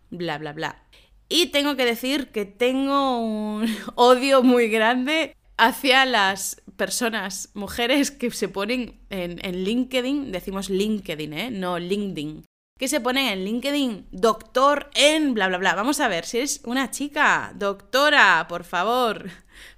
bla, 0.10 0.38
bla, 0.40 0.54
bla. 0.54 0.84
Y 1.30 1.48
tengo 1.48 1.76
que 1.76 1.86
decir 1.86 2.28
que 2.28 2.46
tengo 2.46 3.20
un 3.20 3.68
odio 3.96 4.42
muy 4.42 4.68
grande 4.70 5.36
hacia 5.58 6.06
las 6.06 6.62
personas, 6.76 7.50
mujeres 7.54 8.10
que 8.10 8.32
se 8.32 8.50
ponen 8.50 9.00
en, 9.12 9.64
LinkedIn, 9.64 10.32
decimos 10.32 10.72
LinkedIn, 10.72 11.34
¿eh? 11.34 11.52
no 11.52 11.78
LinkedIn, 11.78 12.46
que 12.78 12.88
se 12.88 13.02
pone 13.02 13.32
en 13.34 13.44
LinkedIn 13.44 14.08
doctor 14.12 14.90
en 14.96 15.34
bla 15.34 15.48
bla 15.48 15.58
bla. 15.58 15.76
Vamos 15.76 16.00
a 16.00 16.08
ver 16.08 16.26
si 16.26 16.40
es 16.40 16.62
una 16.66 16.92
chica, 16.92 17.54
doctora, 17.56 18.46
por 18.48 18.64
favor. 18.64 19.30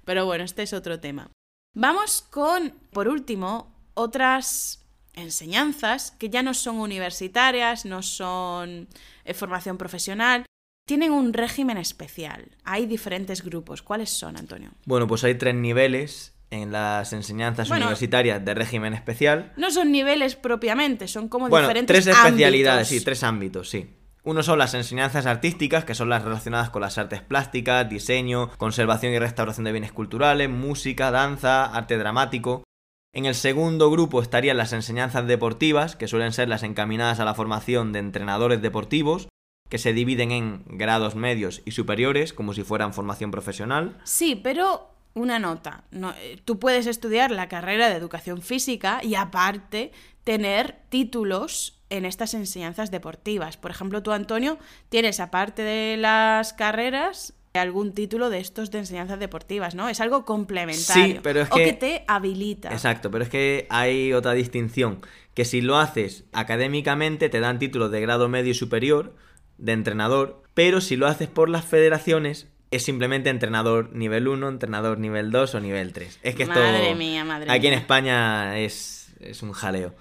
Pero 0.04 0.24
bueno, 0.26 0.44
este 0.44 0.62
es 0.62 0.72
otro 0.72 1.00
tema. 1.00 1.30
Vamos 1.74 2.22
con, 2.22 2.72
por 2.90 3.08
último, 3.08 3.74
otras 3.94 4.86
enseñanzas 5.14 6.12
que 6.12 6.30
ya 6.30 6.42
no 6.42 6.54
son 6.54 6.76
universitarias, 6.76 7.84
no 7.84 8.02
son 8.02 8.88
eh, 9.24 9.34
formación 9.34 9.78
profesional, 9.78 10.46
tienen 10.86 11.12
un 11.12 11.32
régimen 11.32 11.78
especial. 11.78 12.56
Hay 12.64 12.86
diferentes 12.86 13.42
grupos. 13.42 13.82
¿Cuáles 13.82 14.10
son, 14.10 14.36
Antonio? 14.36 14.70
Bueno, 14.84 15.06
pues 15.06 15.24
hay 15.24 15.34
tres 15.36 15.54
niveles 15.54 16.35
en 16.50 16.72
las 16.72 17.12
enseñanzas 17.12 17.70
universitarias 17.70 18.44
de 18.44 18.54
régimen 18.54 18.94
especial. 18.94 19.52
No 19.56 19.70
son 19.70 19.92
niveles 19.92 20.36
propiamente, 20.36 21.08
son 21.08 21.28
como 21.28 21.48
bueno, 21.48 21.66
diferentes 21.66 22.04
tres 22.04 22.16
especialidades, 22.16 22.88
sí, 22.88 23.02
tres 23.02 23.22
ámbitos, 23.22 23.68
sí. 23.68 23.90
Uno 24.22 24.42
son 24.42 24.58
las 24.58 24.74
enseñanzas 24.74 25.24
artísticas, 25.26 25.84
que 25.84 25.94
son 25.94 26.08
las 26.08 26.24
relacionadas 26.24 26.70
con 26.70 26.82
las 26.82 26.98
artes 26.98 27.22
plásticas, 27.22 27.88
diseño, 27.88 28.50
conservación 28.56 29.12
y 29.12 29.20
restauración 29.20 29.64
de 29.64 29.72
bienes 29.72 29.92
culturales, 29.92 30.50
música, 30.50 31.12
danza, 31.12 31.64
arte 31.64 31.96
dramático. 31.96 32.64
En 33.14 33.24
el 33.24 33.36
segundo 33.36 33.88
grupo 33.88 34.20
estarían 34.20 34.56
las 34.56 34.72
enseñanzas 34.72 35.28
deportivas, 35.28 35.94
que 35.94 36.08
suelen 36.08 36.32
ser 36.32 36.48
las 36.48 36.64
encaminadas 36.64 37.20
a 37.20 37.24
la 37.24 37.34
formación 37.34 37.92
de 37.92 38.00
entrenadores 38.00 38.60
deportivos, 38.60 39.28
que 39.68 39.78
se 39.78 39.92
dividen 39.92 40.32
en 40.32 40.64
grados 40.66 41.14
medios 41.14 41.62
y 41.64 41.70
superiores, 41.70 42.32
como 42.32 42.52
si 42.52 42.64
fueran 42.64 42.94
formación 42.94 43.30
profesional. 43.30 43.96
Sí, 44.02 44.34
pero 44.34 44.95
una 45.16 45.38
nota. 45.38 45.84
Eh, 45.92 46.40
tú 46.44 46.58
puedes 46.58 46.86
estudiar 46.86 47.30
la 47.30 47.48
carrera 47.48 47.88
de 47.88 47.96
educación 47.96 48.42
física 48.42 49.00
y 49.02 49.16
aparte 49.16 49.90
tener 50.22 50.76
títulos 50.90 51.80
en 51.88 52.04
estas 52.04 52.34
enseñanzas 52.34 52.90
deportivas. 52.90 53.56
Por 53.56 53.70
ejemplo, 53.70 54.02
tú, 54.02 54.12
Antonio, 54.12 54.58
tienes 54.88 55.18
aparte 55.18 55.62
de 55.62 55.96
las 55.96 56.52
carreras 56.52 57.34
algún 57.58 57.92
título 57.92 58.28
de 58.28 58.38
estos 58.38 58.70
de 58.70 58.78
enseñanzas 58.78 59.18
deportivas, 59.18 59.74
¿no? 59.74 59.88
Es 59.88 60.00
algo 60.00 60.24
complementario. 60.24 61.16
Sí, 61.16 61.20
pero 61.22 61.40
es 61.40 61.48
que... 61.48 61.54
O 61.54 61.64
que 61.64 61.72
te 61.72 62.04
habilita. 62.06 62.70
Exacto, 62.70 63.10
pero 63.10 63.24
es 63.24 63.30
que 63.30 63.66
hay 63.70 64.12
otra 64.12 64.32
distinción, 64.32 65.00
que 65.32 65.44
si 65.44 65.60
lo 65.60 65.78
haces 65.78 66.24
académicamente 66.32 67.28
te 67.28 67.40
dan 67.40 67.58
títulos 67.58 67.90
de 67.90 68.00
grado 68.00 68.28
medio 68.28 68.50
y 68.50 68.54
superior 68.54 69.14
de 69.58 69.72
entrenador, 69.72 70.42
pero 70.54 70.80
si 70.80 70.96
lo 70.96 71.06
haces 71.06 71.28
por 71.28 71.48
las 71.48 71.64
federaciones 71.64 72.48
es 72.70 72.82
simplemente 72.82 73.30
entrenador 73.30 73.94
nivel 73.94 74.28
1, 74.28 74.48
entrenador 74.48 74.98
nivel 74.98 75.30
2 75.30 75.54
o 75.54 75.60
nivel 75.60 75.92
3. 75.92 76.20
Es 76.22 76.34
que 76.34 76.42
esto 76.44 76.54
madre 76.54 76.94
mía, 76.94 77.24
madre 77.24 77.50
aquí 77.50 77.66
en 77.68 77.74
España 77.74 78.58
es, 78.58 79.14
es 79.20 79.42
un 79.42 79.52
jaleo. 79.52 79.94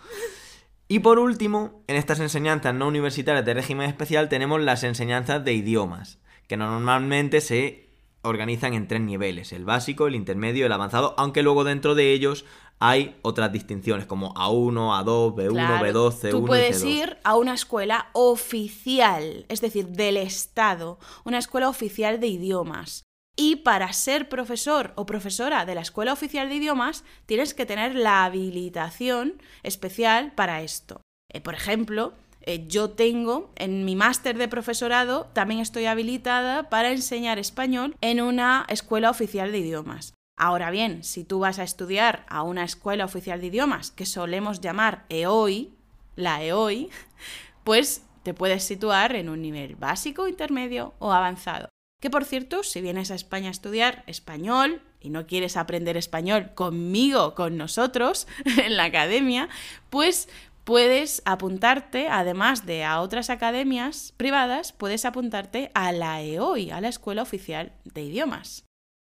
Y 0.88 1.00
por 1.00 1.18
último, 1.18 1.84
en 1.88 1.96
estas 1.96 2.20
enseñanzas 2.20 2.74
no 2.76 2.88
universitarias 2.88 3.46
de 3.46 3.54
régimen 3.54 3.90
especial 3.90 4.30
tenemos 4.30 4.62
las 4.62 4.84
enseñanzas 4.84 5.44
de 5.44 5.54
idiomas, 5.54 6.20
que 6.48 6.58
normalmente 6.58 7.42
se 7.42 7.86
organizan 8.22 8.74
en 8.74 8.88
tres 8.88 9.02
niveles, 9.02 9.52
el 9.54 9.66
básico, 9.66 10.08
el 10.08 10.16
intermedio 10.16 10.64
y 10.64 10.66
el 10.66 10.72
avanzado, 10.72 11.16
aunque 11.18 11.44
luego 11.44 11.64
dentro 11.64 11.96
de 11.96 12.12
ellos 12.12 12.46
hay 12.80 13.16
otras 13.22 13.52
distinciones 13.52 14.06
como 14.06 14.34
A1, 14.34 14.74
A2, 14.74 15.36
B1, 15.36 15.80
B2, 15.80 16.12
C1. 16.12 16.32
Tú 16.32 16.46
puedes 16.46 16.84
ir 16.84 17.18
a 17.24 17.36
una 17.36 17.54
escuela 17.54 18.10
oficial, 18.14 19.46
es 19.48 19.62
decir, 19.62 19.88
del 19.88 20.18
Estado, 20.18 21.00
una 21.24 21.38
escuela 21.38 21.70
oficial 21.70 22.20
de 22.20 22.28
idiomas. 22.28 23.04
Y 23.38 23.58
para 23.58 23.92
ser 23.92 24.30
profesor 24.30 24.94
o 24.96 25.06
profesora 25.06 25.66
de 25.66 25.76
la 25.76 25.82
Escuela 25.82 26.14
Oficial 26.14 26.48
de 26.48 26.56
Idiomas, 26.56 27.04
tienes 27.26 27.54
que 27.54 27.66
tener 27.66 27.94
la 27.94 28.24
habilitación 28.24 29.42
especial 29.62 30.32
para 30.34 30.62
esto. 30.62 31.02
Eh, 31.34 31.42
por 31.42 31.54
ejemplo, 31.54 32.14
eh, 32.42 32.66
yo 32.68 32.92
tengo 32.92 33.52
en 33.58 33.84
mi 33.84 33.96
máster 33.98 34.38
de 34.38 34.48
profesorado, 34.48 35.28
también 35.34 35.60
estoy 35.60 35.86
habilitada 35.86 36.70
para 36.70 36.92
enseñar 36.92 37.38
español 37.38 37.96
en 38.00 38.22
una 38.22 38.66
escuela 38.70 39.10
oficial 39.10 39.52
de 39.52 39.60
idiomas. 39.60 40.15
Ahora 40.38 40.70
bien, 40.70 41.04
si 41.04 41.24
tú 41.24 41.40
vas 41.40 41.60
a 41.60 41.64
estudiar 41.64 42.26
a 42.28 42.44
una 42.44 42.64
escuela 42.64 43.06
oficial 43.06 43.40
de 43.40 43.48
idiomas 43.48 43.92
que 43.92 44.06
solemos 44.06 44.60
llamar 44.60 45.06
EOI, 45.10 45.74
la 46.16 46.44
EOI, 46.44 46.90
pues 47.64 48.04
te 48.24 48.34
puedes 48.34 48.64
situar 48.64 49.16
en 49.16 49.30
un 49.30 49.42
nivel 49.42 49.76
básico, 49.76 50.28
intermedio 50.28 50.94
o 51.00 51.14
avanzado. 51.14 51.70
Que 52.02 52.10
por 52.10 52.26
cierto, 52.26 52.64
si 52.64 52.82
vienes 52.82 53.12
a 53.12 53.16
España 53.16 53.48
a 53.48 53.52
estudiar 53.52 54.04
español, 54.08 54.82
y 55.00 55.10
no 55.10 55.28
quieres 55.28 55.56
aprender 55.56 55.98
español 55.98 56.52
conmigo, 56.56 57.36
con 57.36 57.58
nosotros, 57.58 58.28
en 58.64 58.76
la 58.76 58.86
academia, 58.86 59.48
pues 59.90 60.28
puedes 60.64 61.22
apuntarte, 61.26 62.08
además 62.10 62.66
de 62.66 62.84
a 62.84 63.00
otras 63.00 63.30
academias 63.30 64.14
privadas, 64.18 64.74
puedes 64.74 65.06
apuntarte 65.06 65.72
a 65.76 65.92
la 65.92 66.22
EOI, 66.22 66.72
a 66.72 66.82
la 66.82 66.90
Escuela 66.90 67.22
Oficial 67.22 67.72
de 67.86 68.02
Idiomas. 68.02 68.66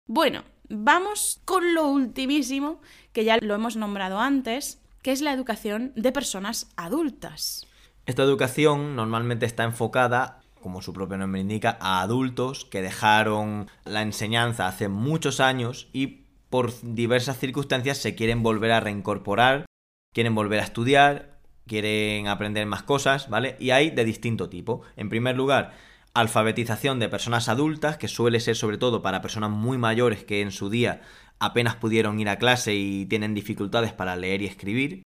Bueno, 0.09 0.45
vamos 0.69 1.41
con 1.45 1.75
lo 1.75 1.87
ultimísimo, 1.87 2.81
que 3.13 3.25
ya 3.25 3.39
lo 3.41 3.55
hemos 3.55 3.77
nombrado 3.77 4.19
antes, 4.19 4.81
que 5.03 5.13
es 5.13 5.23
la 5.23 5.33
educación 5.33 5.93
de 5.97 6.13
personas 6.13 6.69
adultas. 6.77 7.67
Esta 8.07 8.23
educación 8.23 8.97
normalmente 8.97 9.47
está 9.47 9.65
enfocada 9.65 10.41
como 10.67 10.83
su 10.83 10.93
propio 10.93 11.17
nombre 11.17 11.41
indica, 11.41 11.79
a 11.81 12.03
adultos 12.03 12.65
que 12.65 12.83
dejaron 12.83 13.71
la 13.85 14.03
enseñanza 14.03 14.67
hace 14.67 14.89
muchos 14.89 15.39
años 15.39 15.89
y 15.93 16.25
por 16.51 16.73
diversas 16.83 17.39
circunstancias 17.39 17.99
se 17.99 18.17
quieren 18.17 18.43
volver 18.43 18.73
a 18.73 18.81
reincorporar, 18.81 19.67
quieren 20.13 20.35
volver 20.35 20.59
a 20.59 20.65
estudiar, 20.65 21.39
quieren 21.69 22.27
aprender 22.27 22.67
más 22.67 22.83
cosas, 22.83 23.29
¿vale? 23.29 23.57
Y 23.61 23.71
hay 23.71 23.91
de 23.91 24.05
distinto 24.05 24.49
tipo. 24.49 24.83
En 24.97 25.09
primer 25.09 25.37
lugar, 25.37 25.73
alfabetización 26.21 26.99
de 26.99 27.09
personas 27.09 27.49
adultas, 27.49 27.99
que 27.99 28.09
suele 28.09 28.41
ser 28.41 28.57
sobre 28.57 28.79
todo 28.79 29.03
para 29.03 29.21
personas 29.21 29.51
muy 29.51 29.77
mayores 29.77 30.25
que 30.25 30.41
en 30.41 30.51
su 30.51 30.71
día 30.71 31.03
apenas 31.39 31.77
pudieron 31.77 32.19
ir 32.19 32.29
a 32.29 32.39
clase 32.39 32.75
y 32.75 33.05
tienen 33.07 33.35
dificultades 33.35 33.93
para 33.93 34.17
leer 34.17 34.41
y 34.41 34.47
escribir. 34.47 35.03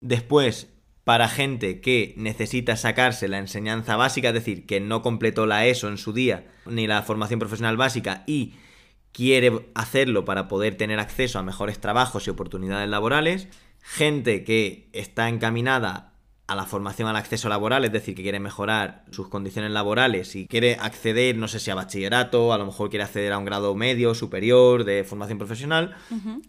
Después, 0.00 0.72
para 1.04 1.28
gente 1.28 1.80
que 1.80 2.14
necesita 2.16 2.76
sacarse 2.76 3.28
la 3.28 3.38
enseñanza 3.38 3.96
básica, 3.96 4.28
es 4.28 4.34
decir, 4.34 4.66
que 4.66 4.80
no 4.80 5.02
completó 5.02 5.46
la 5.46 5.66
ESO 5.66 5.88
en 5.88 5.98
su 5.98 6.12
día, 6.12 6.46
ni 6.64 6.86
la 6.86 7.02
formación 7.02 7.38
profesional 7.38 7.76
básica 7.76 8.24
y 8.26 8.54
quiere 9.12 9.70
hacerlo 9.74 10.24
para 10.24 10.48
poder 10.48 10.76
tener 10.76 10.98
acceso 10.98 11.38
a 11.38 11.42
mejores 11.42 11.80
trabajos 11.80 12.26
y 12.26 12.30
oportunidades 12.30 12.88
laborales, 12.88 13.48
gente 13.80 14.42
que 14.42 14.88
está 14.92 15.28
encaminada 15.28 16.15
a 16.48 16.54
la 16.54 16.64
formación 16.64 17.08
al 17.08 17.16
acceso 17.16 17.48
laboral, 17.48 17.84
es 17.84 17.92
decir, 17.92 18.14
que 18.14 18.22
quiere 18.22 18.38
mejorar 18.38 19.04
sus 19.10 19.28
condiciones 19.28 19.72
laborales 19.72 20.36
y 20.36 20.46
quiere 20.46 20.76
acceder, 20.80 21.36
no 21.36 21.48
sé 21.48 21.58
si 21.58 21.70
a 21.70 21.74
bachillerato, 21.74 22.52
a 22.52 22.58
lo 22.58 22.66
mejor 22.66 22.88
quiere 22.88 23.04
acceder 23.04 23.32
a 23.32 23.38
un 23.38 23.44
grado 23.44 23.74
medio, 23.74 24.14
superior 24.14 24.84
de 24.84 25.02
formación 25.04 25.38
profesional. 25.38 25.96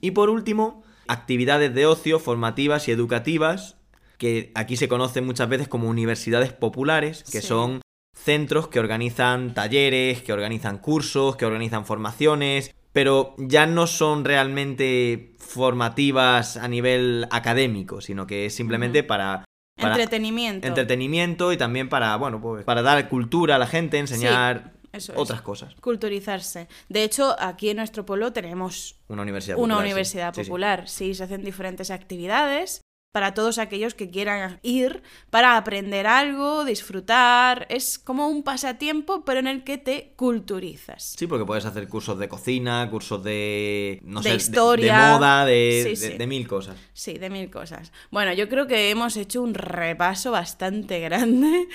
Y 0.01 0.11
por 0.11 0.29
último, 0.29 0.83
actividades 1.07 1.73
de 1.73 1.85
ocio 1.87 2.19
formativas 2.19 2.87
y 2.87 2.91
educativas 2.91 3.77
que 4.17 4.51
aquí 4.55 4.77
se 4.77 4.87
conocen 4.87 5.25
muchas 5.25 5.49
veces 5.49 5.67
como 5.67 5.89
universidades 5.89 6.51
populares, 6.51 7.23
que 7.23 7.41
son 7.41 7.81
centros 8.13 8.67
que 8.67 8.79
organizan 8.79 9.53
talleres, 9.53 10.21
que 10.21 10.33
organizan 10.33 10.79
cursos, 10.79 11.35
que 11.35 11.45
organizan 11.45 11.85
formaciones, 11.85 12.73
pero 12.93 13.35
ya 13.37 13.67
no 13.67 13.85
son 13.85 14.25
realmente 14.25 15.35
formativas 15.37 16.57
a 16.57 16.67
nivel 16.67 17.27
académico, 17.29 18.01
sino 18.01 18.25
que 18.25 18.47
es 18.47 18.55
simplemente 18.55 19.03
para, 19.03 19.45
entretenimiento. 19.77 20.67
Entretenimiento 20.67 21.53
y 21.53 21.57
también 21.57 21.89
para, 21.89 22.15
bueno, 22.17 22.41
pues 22.41 22.65
para 22.65 22.81
dar 22.81 23.07
cultura 23.09 23.55
a 23.55 23.59
la 23.59 23.67
gente, 23.67 23.97
enseñar 23.97 24.73
otras 25.15 25.41
cosas. 25.41 25.75
Culturizarse. 25.81 26.67
De 26.89 27.03
hecho, 27.03 27.35
aquí 27.39 27.69
en 27.69 27.77
nuestro 27.77 28.05
pueblo 28.05 28.33
tenemos 28.33 28.95
una 29.07 29.21
universidad 29.21 29.57
una 29.57 29.77
universidad 29.77 30.33
popular. 30.33 30.87
sí, 30.87 31.13
se 31.13 31.23
hacen 31.23 31.43
diferentes 31.43 31.91
actividades 31.91 32.81
para 33.11 33.33
todos 33.33 33.57
aquellos 33.57 33.95
que 33.95 34.11
quieran 34.11 34.59
ir 34.61 35.01
para 35.29 35.57
aprender 35.57 36.05
algo, 36.05 36.65
disfrutar. 36.65 37.65
Es 37.69 37.97
como 37.97 38.27
un 38.27 38.43
pasatiempo, 38.43 39.25
pero 39.25 39.39
en 39.39 39.47
el 39.47 39.63
que 39.63 39.77
te 39.77 40.13
culturizas. 40.15 41.15
Sí, 41.17 41.25
porque 41.25 41.45
puedes 41.45 41.65
hacer 41.65 41.87
cursos 41.87 42.19
de 42.19 42.29
cocina, 42.29 42.87
cursos 42.91 43.23
de. 43.23 43.99
No 44.03 44.21
de 44.21 44.35
historia. 44.35 44.99
De, 44.99 45.13
moda, 45.13 45.45
de, 45.45 46.15
de, 46.17 46.27
mil 46.27 46.47
cosas. 46.47 46.77
Sí, 46.93 47.17
de 47.17 47.29
mil 47.29 47.49
cosas. 47.49 47.91
Bueno, 48.11 48.33
yo 48.33 48.49
creo 48.49 48.67
que 48.67 48.91
hemos 48.91 49.17
hecho 49.17 49.41
un 49.41 49.55
repaso 49.55 50.31
bastante 50.31 50.99
grande, 51.07 51.67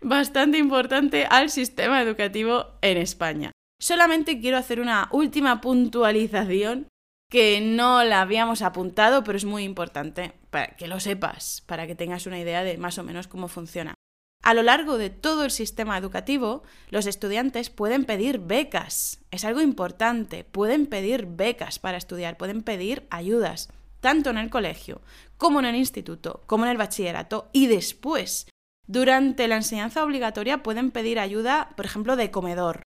bastante 0.00 0.58
importante 0.58 1.24
al 1.24 1.50
sistema 1.50 2.02
educativo 2.02 2.66
en 2.82 2.96
España. 2.98 3.52
Solamente 3.80 4.40
quiero 4.40 4.58
hacer 4.58 4.80
una 4.80 5.08
última 5.10 5.60
puntualización 5.60 6.89
que 7.30 7.60
no 7.60 8.02
la 8.04 8.20
habíamos 8.20 8.60
apuntado, 8.60 9.24
pero 9.24 9.38
es 9.38 9.44
muy 9.44 9.62
importante 9.62 10.32
para 10.50 10.76
que 10.76 10.88
lo 10.88 10.98
sepas, 11.00 11.62
para 11.64 11.86
que 11.86 11.94
tengas 11.94 12.26
una 12.26 12.40
idea 12.40 12.64
de 12.64 12.76
más 12.76 12.98
o 12.98 13.04
menos 13.04 13.28
cómo 13.28 13.46
funciona. 13.48 13.94
A 14.42 14.52
lo 14.52 14.62
largo 14.62 14.98
de 14.98 15.10
todo 15.10 15.44
el 15.44 15.50
sistema 15.50 15.96
educativo, 15.96 16.64
los 16.88 17.06
estudiantes 17.06 17.70
pueden 17.70 18.04
pedir 18.04 18.40
becas. 18.40 19.20
Es 19.30 19.44
algo 19.44 19.60
importante. 19.60 20.44
Pueden 20.44 20.86
pedir 20.86 21.26
becas 21.26 21.78
para 21.78 21.98
estudiar, 21.98 22.36
pueden 22.36 22.62
pedir 22.62 23.06
ayudas, 23.10 23.68
tanto 24.00 24.30
en 24.30 24.38
el 24.38 24.50
colegio, 24.50 25.00
como 25.36 25.60
en 25.60 25.66
el 25.66 25.76
instituto, 25.76 26.42
como 26.46 26.64
en 26.64 26.72
el 26.72 26.78
bachillerato 26.78 27.48
y 27.52 27.66
después. 27.66 28.48
Durante 28.88 29.46
la 29.46 29.56
enseñanza 29.56 30.02
obligatoria 30.02 30.62
pueden 30.62 30.90
pedir 30.90 31.20
ayuda, 31.20 31.70
por 31.76 31.84
ejemplo, 31.84 32.16
de 32.16 32.30
comedor, 32.30 32.82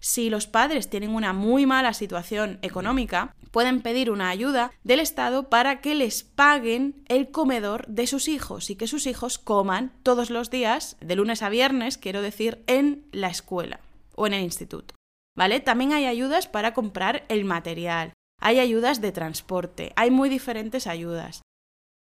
si 0.00 0.30
los 0.30 0.46
padres 0.46 0.88
tienen 0.88 1.14
una 1.14 1.32
muy 1.32 1.66
mala 1.66 1.92
situación 1.92 2.58
económica, 2.62 3.34
pueden 3.50 3.80
pedir 3.80 4.10
una 4.10 4.28
ayuda 4.28 4.72
del 4.84 5.00
Estado 5.00 5.48
para 5.48 5.80
que 5.80 5.94
les 5.94 6.22
paguen 6.22 7.02
el 7.08 7.30
comedor 7.30 7.86
de 7.88 8.06
sus 8.06 8.28
hijos 8.28 8.70
y 8.70 8.76
que 8.76 8.86
sus 8.86 9.06
hijos 9.06 9.38
coman 9.38 9.92
todos 10.02 10.30
los 10.30 10.50
días, 10.50 10.96
de 11.00 11.16
lunes 11.16 11.42
a 11.42 11.48
viernes, 11.48 11.98
quiero 11.98 12.22
decir, 12.22 12.62
en 12.66 13.06
la 13.12 13.28
escuela 13.28 13.80
o 14.14 14.26
en 14.26 14.34
el 14.34 14.42
instituto. 14.42 14.94
¿Vale? 15.36 15.60
También 15.60 15.92
hay 15.92 16.06
ayudas 16.06 16.46
para 16.48 16.74
comprar 16.74 17.24
el 17.28 17.44
material, 17.44 18.12
hay 18.40 18.58
ayudas 18.58 19.00
de 19.00 19.12
transporte, 19.12 19.92
hay 19.96 20.10
muy 20.10 20.28
diferentes 20.28 20.86
ayudas. 20.86 21.42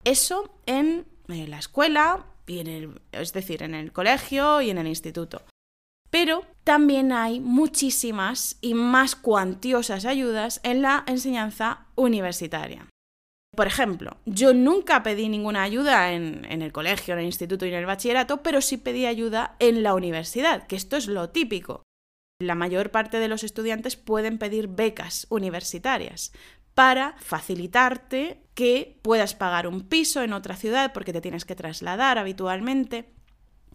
Eso 0.04 0.52
en 0.65 1.06
la 1.28 1.58
escuela 1.58 2.26
y 2.48 2.60
en 2.60 2.67
el, 2.67 3.02
es 3.12 3.34
decir, 3.34 3.63
en 3.63 3.74
el 3.74 3.91
colegio 3.91 4.62
y 4.62 4.69
en 4.69 4.78
el 4.78 4.88
instituto. 4.88 5.41
Pero 6.09 6.45
también 6.63 7.11
hay 7.11 7.39
muchísimas 7.39 8.57
y 8.61 8.73
más 8.73 9.15
cuantiosas 9.15 10.05
ayudas 10.05 10.59
en 10.63 10.81
la 10.81 11.03
enseñanza 11.07 11.87
universitaria. 11.95 12.87
Por 13.55 13.67
ejemplo, 13.67 14.17
yo 14.25 14.53
nunca 14.53 15.01
pedí 15.01 15.29
ninguna 15.29 15.63
ayuda 15.63 16.11
en, 16.11 16.45
el 16.45 16.71
colegio, 16.73 17.13
en 17.13 17.21
el 17.21 17.25
instituto 17.25 17.65
y 17.65 17.69
en 17.69 17.75
el 17.75 17.85
bachillerato, 17.85 18.43
pero 18.43 18.61
sí 18.61 18.77
pedí 18.77 19.05
ayuda 19.05 19.55
en 19.59 19.81
la 19.81 19.93
universidad, 19.93 20.67
que 20.67 20.75
esto 20.75 20.97
es 20.97 21.07
lo 21.07 21.29
típico. 21.29 21.83
La 22.41 22.55
mayor 22.55 22.91
parte 22.91 23.17
de 23.17 23.29
los 23.29 23.45
estudiantes 23.45 23.95
pueden 23.95 24.37
pedir 24.37 24.67
becas 24.67 25.25
universitarias 25.29 26.33
para 26.73 27.15
facilitarte 27.19 28.41
que 28.53 28.99
puedas 29.01 29.33
pagar 29.35 29.67
un 29.67 29.87
piso 29.87 30.21
en 30.21 30.33
otra 30.33 30.57
ciudad 30.57 30.91
porque 30.91 31.13
te 31.13 31.21
tienes 31.21 31.45
que 31.45 31.55
trasladar 31.55 32.17
habitualmente 32.17 33.14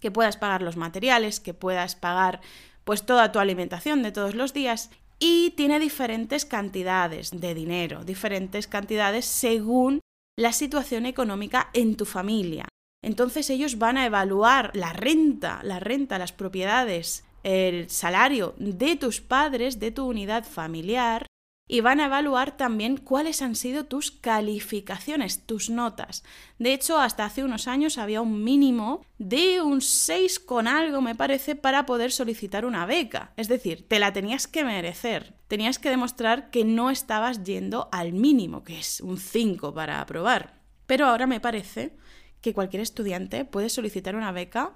que 0.01 0.11
puedas 0.11 0.37
pagar 0.37 0.63
los 0.63 0.77
materiales, 0.77 1.41
que 1.41 1.55
puedas 1.55 1.95
pagar 1.95 2.41
pues 2.85 3.05
toda 3.05 3.33
tu 3.33 3.39
alimentación 3.39 4.03
de 4.03 4.13
todos 4.13 4.35
los 4.35 4.53
días 4.53 4.91
y 5.19 5.51
tiene 5.51 5.79
diferentes 5.79 6.47
cantidades 6.47 7.31
de 7.39 7.55
dinero, 7.55 8.05
diferentes 8.05 8.67
cantidades 8.67 9.27
según 9.27 10.01
la 10.37 10.53
situación 10.53 11.07
económica 11.07 11.69
en 11.75 11.97
tu 11.97 12.07
familia. 12.07 12.67
Entonces 13.03 13.51
ellos 13.51 13.79
van 13.79 13.99
a 13.99 14.07
evaluar 14.07 14.71
la 14.75 14.93
renta, 14.93 15.61
la 15.63 15.79
renta, 15.79 16.19
las 16.19 16.33
propiedades, 16.33 17.25
el 17.43 17.89
salario 17.91 18.55
de 18.59 18.97
tus 18.97 19.21
padres, 19.21 19.79
de 19.79 19.91
tu 19.91 20.07
unidad 20.07 20.45
familiar 20.45 21.27
y 21.73 21.83
van 21.83 22.01
a 22.01 22.07
evaluar 22.07 22.57
también 22.57 22.97
cuáles 22.97 23.43
han 23.43 23.55
sido 23.55 23.85
tus 23.85 24.11
calificaciones, 24.11 25.47
tus 25.47 25.71
notas. 25.71 26.25
De 26.59 26.73
hecho, 26.73 26.99
hasta 26.99 27.25
hace 27.25 27.45
unos 27.45 27.69
años 27.69 27.97
había 27.97 28.21
un 28.21 28.43
mínimo 28.43 29.07
de 29.19 29.61
un 29.61 29.81
6 29.81 30.41
con 30.41 30.67
algo, 30.67 31.01
me 31.01 31.15
parece, 31.15 31.55
para 31.55 31.87
poder 31.87 32.11
solicitar 32.11 32.65
una 32.65 32.87
beca. 32.87 33.33
Es 33.37 33.47
decir, 33.47 33.87
te 33.87 34.01
la 34.01 34.13
tenías 34.13 34.49
que 34.49 34.65
merecer. 34.65 35.37
Tenías 35.47 35.79
que 35.79 35.91
demostrar 35.91 36.51
que 36.51 36.65
no 36.65 36.91
estabas 36.91 37.45
yendo 37.45 37.89
al 37.93 38.15
mínimo, 38.15 38.65
que 38.65 38.81
es 38.81 39.01
un 39.01 39.19
5 39.19 39.73
para 39.73 40.01
aprobar. 40.01 40.59
Pero 40.87 41.07
ahora 41.07 41.29
me 41.29 41.39
parece 41.39 41.95
que 42.41 42.53
cualquier 42.53 42.83
estudiante 42.83 43.45
puede 43.45 43.69
solicitar 43.69 44.17
una 44.17 44.33
beca 44.33 44.73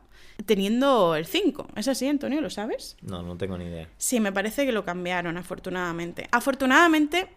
teniendo 0.46 1.14
el 1.14 1.26
5. 1.26 1.68
¿Es 1.76 1.88
así, 1.88 2.08
Antonio? 2.08 2.40
¿Lo 2.40 2.50
sabes? 2.50 2.96
No, 3.02 3.22
no 3.22 3.36
tengo 3.36 3.58
ni 3.58 3.64
idea. 3.64 3.88
Sí, 3.96 4.20
me 4.20 4.32
parece 4.32 4.66
que 4.66 4.72
lo 4.72 4.84
cambiaron, 4.84 5.36
afortunadamente. 5.36 6.28
Afortunadamente, 6.32 7.28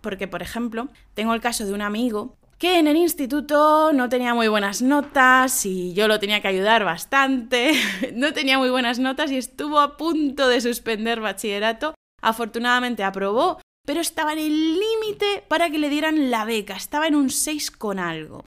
porque, 0.00 0.28
por 0.28 0.42
ejemplo, 0.42 0.88
tengo 1.14 1.34
el 1.34 1.40
caso 1.40 1.66
de 1.66 1.72
un 1.72 1.82
amigo 1.82 2.36
que 2.58 2.78
en 2.78 2.86
el 2.86 2.96
instituto 2.96 3.92
no 3.92 4.08
tenía 4.08 4.32
muy 4.32 4.48
buenas 4.48 4.80
notas 4.80 5.66
y 5.66 5.92
yo 5.92 6.08
lo 6.08 6.18
tenía 6.18 6.40
que 6.40 6.48
ayudar 6.48 6.84
bastante. 6.84 7.72
no 8.14 8.32
tenía 8.32 8.58
muy 8.58 8.70
buenas 8.70 8.98
notas 8.98 9.30
y 9.30 9.36
estuvo 9.36 9.78
a 9.80 9.96
punto 9.96 10.48
de 10.48 10.60
suspender 10.60 11.20
bachillerato. 11.20 11.94
Afortunadamente 12.22 13.04
aprobó, 13.04 13.60
pero 13.86 14.00
estaba 14.00 14.32
en 14.32 14.38
el 14.38 14.74
límite 14.74 15.44
para 15.48 15.70
que 15.70 15.78
le 15.78 15.90
dieran 15.90 16.30
la 16.30 16.44
beca, 16.44 16.76
estaba 16.76 17.06
en 17.06 17.14
un 17.14 17.30
6 17.30 17.70
con 17.70 17.98
algo. 17.98 18.44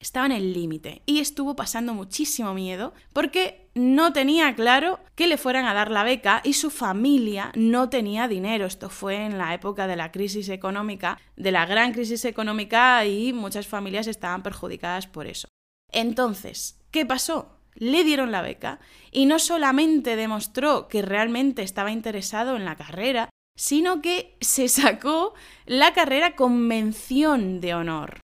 Estaba 0.00 0.26
en 0.26 0.32
el 0.32 0.52
límite 0.52 1.02
y 1.06 1.18
estuvo 1.18 1.56
pasando 1.56 1.92
muchísimo 1.92 2.54
miedo 2.54 2.94
porque 3.12 3.68
no 3.74 4.12
tenía 4.12 4.54
claro 4.54 5.00
que 5.14 5.26
le 5.26 5.38
fueran 5.38 5.66
a 5.66 5.74
dar 5.74 5.90
la 5.90 6.04
beca 6.04 6.40
y 6.44 6.52
su 6.52 6.70
familia 6.70 7.52
no 7.56 7.88
tenía 7.88 8.28
dinero. 8.28 8.66
Esto 8.66 8.90
fue 8.90 9.26
en 9.26 9.38
la 9.38 9.54
época 9.54 9.86
de 9.86 9.96
la 9.96 10.12
crisis 10.12 10.48
económica, 10.48 11.20
de 11.36 11.52
la 11.52 11.66
gran 11.66 11.92
crisis 11.92 12.24
económica 12.24 13.04
y 13.06 13.32
muchas 13.32 13.66
familias 13.66 14.06
estaban 14.06 14.42
perjudicadas 14.42 15.06
por 15.06 15.26
eso. 15.26 15.48
Entonces, 15.92 16.80
¿qué 16.90 17.04
pasó? 17.04 17.56
Le 17.74 18.04
dieron 18.04 18.32
la 18.32 18.42
beca 18.42 18.80
y 19.10 19.26
no 19.26 19.38
solamente 19.38 20.16
demostró 20.16 20.88
que 20.88 21.02
realmente 21.02 21.62
estaba 21.62 21.90
interesado 21.90 22.56
en 22.56 22.64
la 22.64 22.76
carrera, 22.76 23.30
sino 23.56 24.00
que 24.00 24.36
se 24.40 24.68
sacó 24.68 25.34
la 25.66 25.92
carrera 25.92 26.36
con 26.36 26.58
mención 26.58 27.60
de 27.60 27.74
honor 27.74 28.20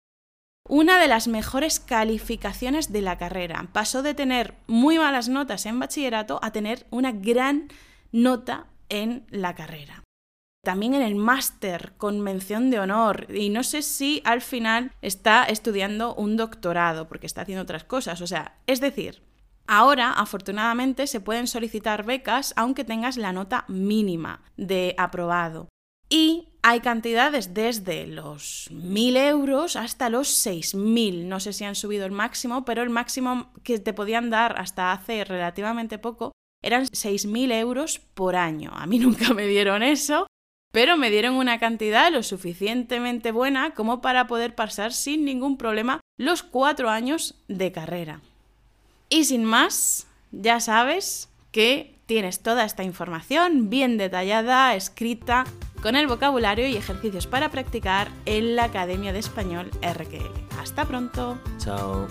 una 0.68 1.00
de 1.00 1.08
las 1.08 1.28
mejores 1.28 1.80
calificaciones 1.80 2.92
de 2.92 3.02
la 3.02 3.18
carrera. 3.18 3.70
Pasó 3.74 4.02
de 4.02 4.14
tener 4.14 4.56
muy 4.68 4.98
malas 4.98 5.30
notas 5.30 5.66
en 5.66 5.80
bachillerato 5.80 6.40
a 6.42 6.52
tener 6.52 6.86
una 6.90 7.12
gran 7.12 7.68
nota 8.12 8.68
en 8.90 9.26
la 9.30 9.56
carrera. 9.56 10.04
También 10.64 10.94
en 10.94 11.02
el 11.02 11.16
máster 11.16 11.94
con 11.98 12.22
mención 12.22 12.70
de 12.70 12.80
honor 12.80 13.28
y 13.30 13.50
no 13.50 13.64
sé 13.64 13.82
si 13.82 14.22
al 14.24 14.40
final 14.40 14.94
está 15.02 15.44
estudiando 15.44 16.16
un 16.16 16.38
doctorado 16.38 17.10
porque 17.10 17.28
está 17.28 17.42
haciendo 17.42 17.64
otras 17.64 17.84
cosas. 17.84 18.22
O 18.22 18.28
sea, 18.28 18.58
es 18.66 18.80
decir, 18.80 19.22
ahora 19.68 20.14
afortunadamente 20.14 21.06
se 21.08 21.20
pueden 21.20 21.48
solicitar 21.48 22.06
becas 22.06 22.54
aunque 22.56 22.86
tengas 22.86 23.18
la 23.18 23.34
nota 23.34 23.66
mínima 23.68 24.42
de 24.56 24.96
aprobado. 24.98 25.68
Y 26.14 26.50
hay 26.62 26.82
cantidades 26.82 27.56
desde 27.56 28.06
los 28.06 28.70
1.000 28.70 29.18
euros 29.18 29.76
hasta 29.76 30.10
los 30.10 30.46
6.000. 30.46 31.24
No 31.26 31.40
sé 31.40 31.54
si 31.54 31.64
han 31.64 31.74
subido 31.74 32.06
el 32.06 32.12
máximo, 32.12 32.66
pero 32.66 32.84
el 32.84 32.92
máximo 32.92 33.52
que 33.64 33.80
te 33.80 33.94
podían 33.94 34.30
dar 34.30 34.54
hasta 34.60 34.92
hace 34.92 35.26
relativamente 35.26 35.98
poco 35.98 36.32
eran 36.62 36.84
6.000 36.86 37.54
euros 37.54 37.98
por 37.98 38.36
año. 38.36 38.70
A 38.76 38.86
mí 38.86 39.00
nunca 39.00 39.34
me 39.34 39.48
dieron 39.48 39.82
eso, 39.82 40.28
pero 40.72 40.98
me 40.98 41.10
dieron 41.10 41.34
una 41.34 41.58
cantidad 41.58 42.12
lo 42.12 42.22
suficientemente 42.22 43.32
buena 43.32 43.74
como 43.74 44.00
para 44.00 44.28
poder 44.28 44.54
pasar 44.54 44.94
sin 44.94 45.26
ningún 45.26 45.58
problema 45.58 46.00
los 46.20 46.44
cuatro 46.44 46.92
años 46.92 47.44
de 47.48 47.72
carrera. 47.72 48.22
Y 49.10 49.24
sin 49.24 49.46
más, 49.46 50.06
ya 50.32 50.60
sabes 50.60 51.30
que 51.52 51.96
tienes 52.06 52.44
toda 52.44 52.66
esta 52.66 52.84
información 52.84 53.72
bien 53.72 53.98
detallada, 53.98 54.76
escrita 54.76 55.46
con 55.84 55.98
el 55.98 56.08
vocabulario 56.08 56.66
y 56.66 56.78
ejercicios 56.78 57.28
para 57.28 57.50
practicar 57.50 58.08
en 58.26 58.56
la 58.56 58.64
Academia 58.64 59.12
de 59.12 59.20
Español 59.20 59.70
RQL. 59.82 60.58
Hasta 60.58 60.86
pronto. 60.86 61.38
Chao. 61.58 62.08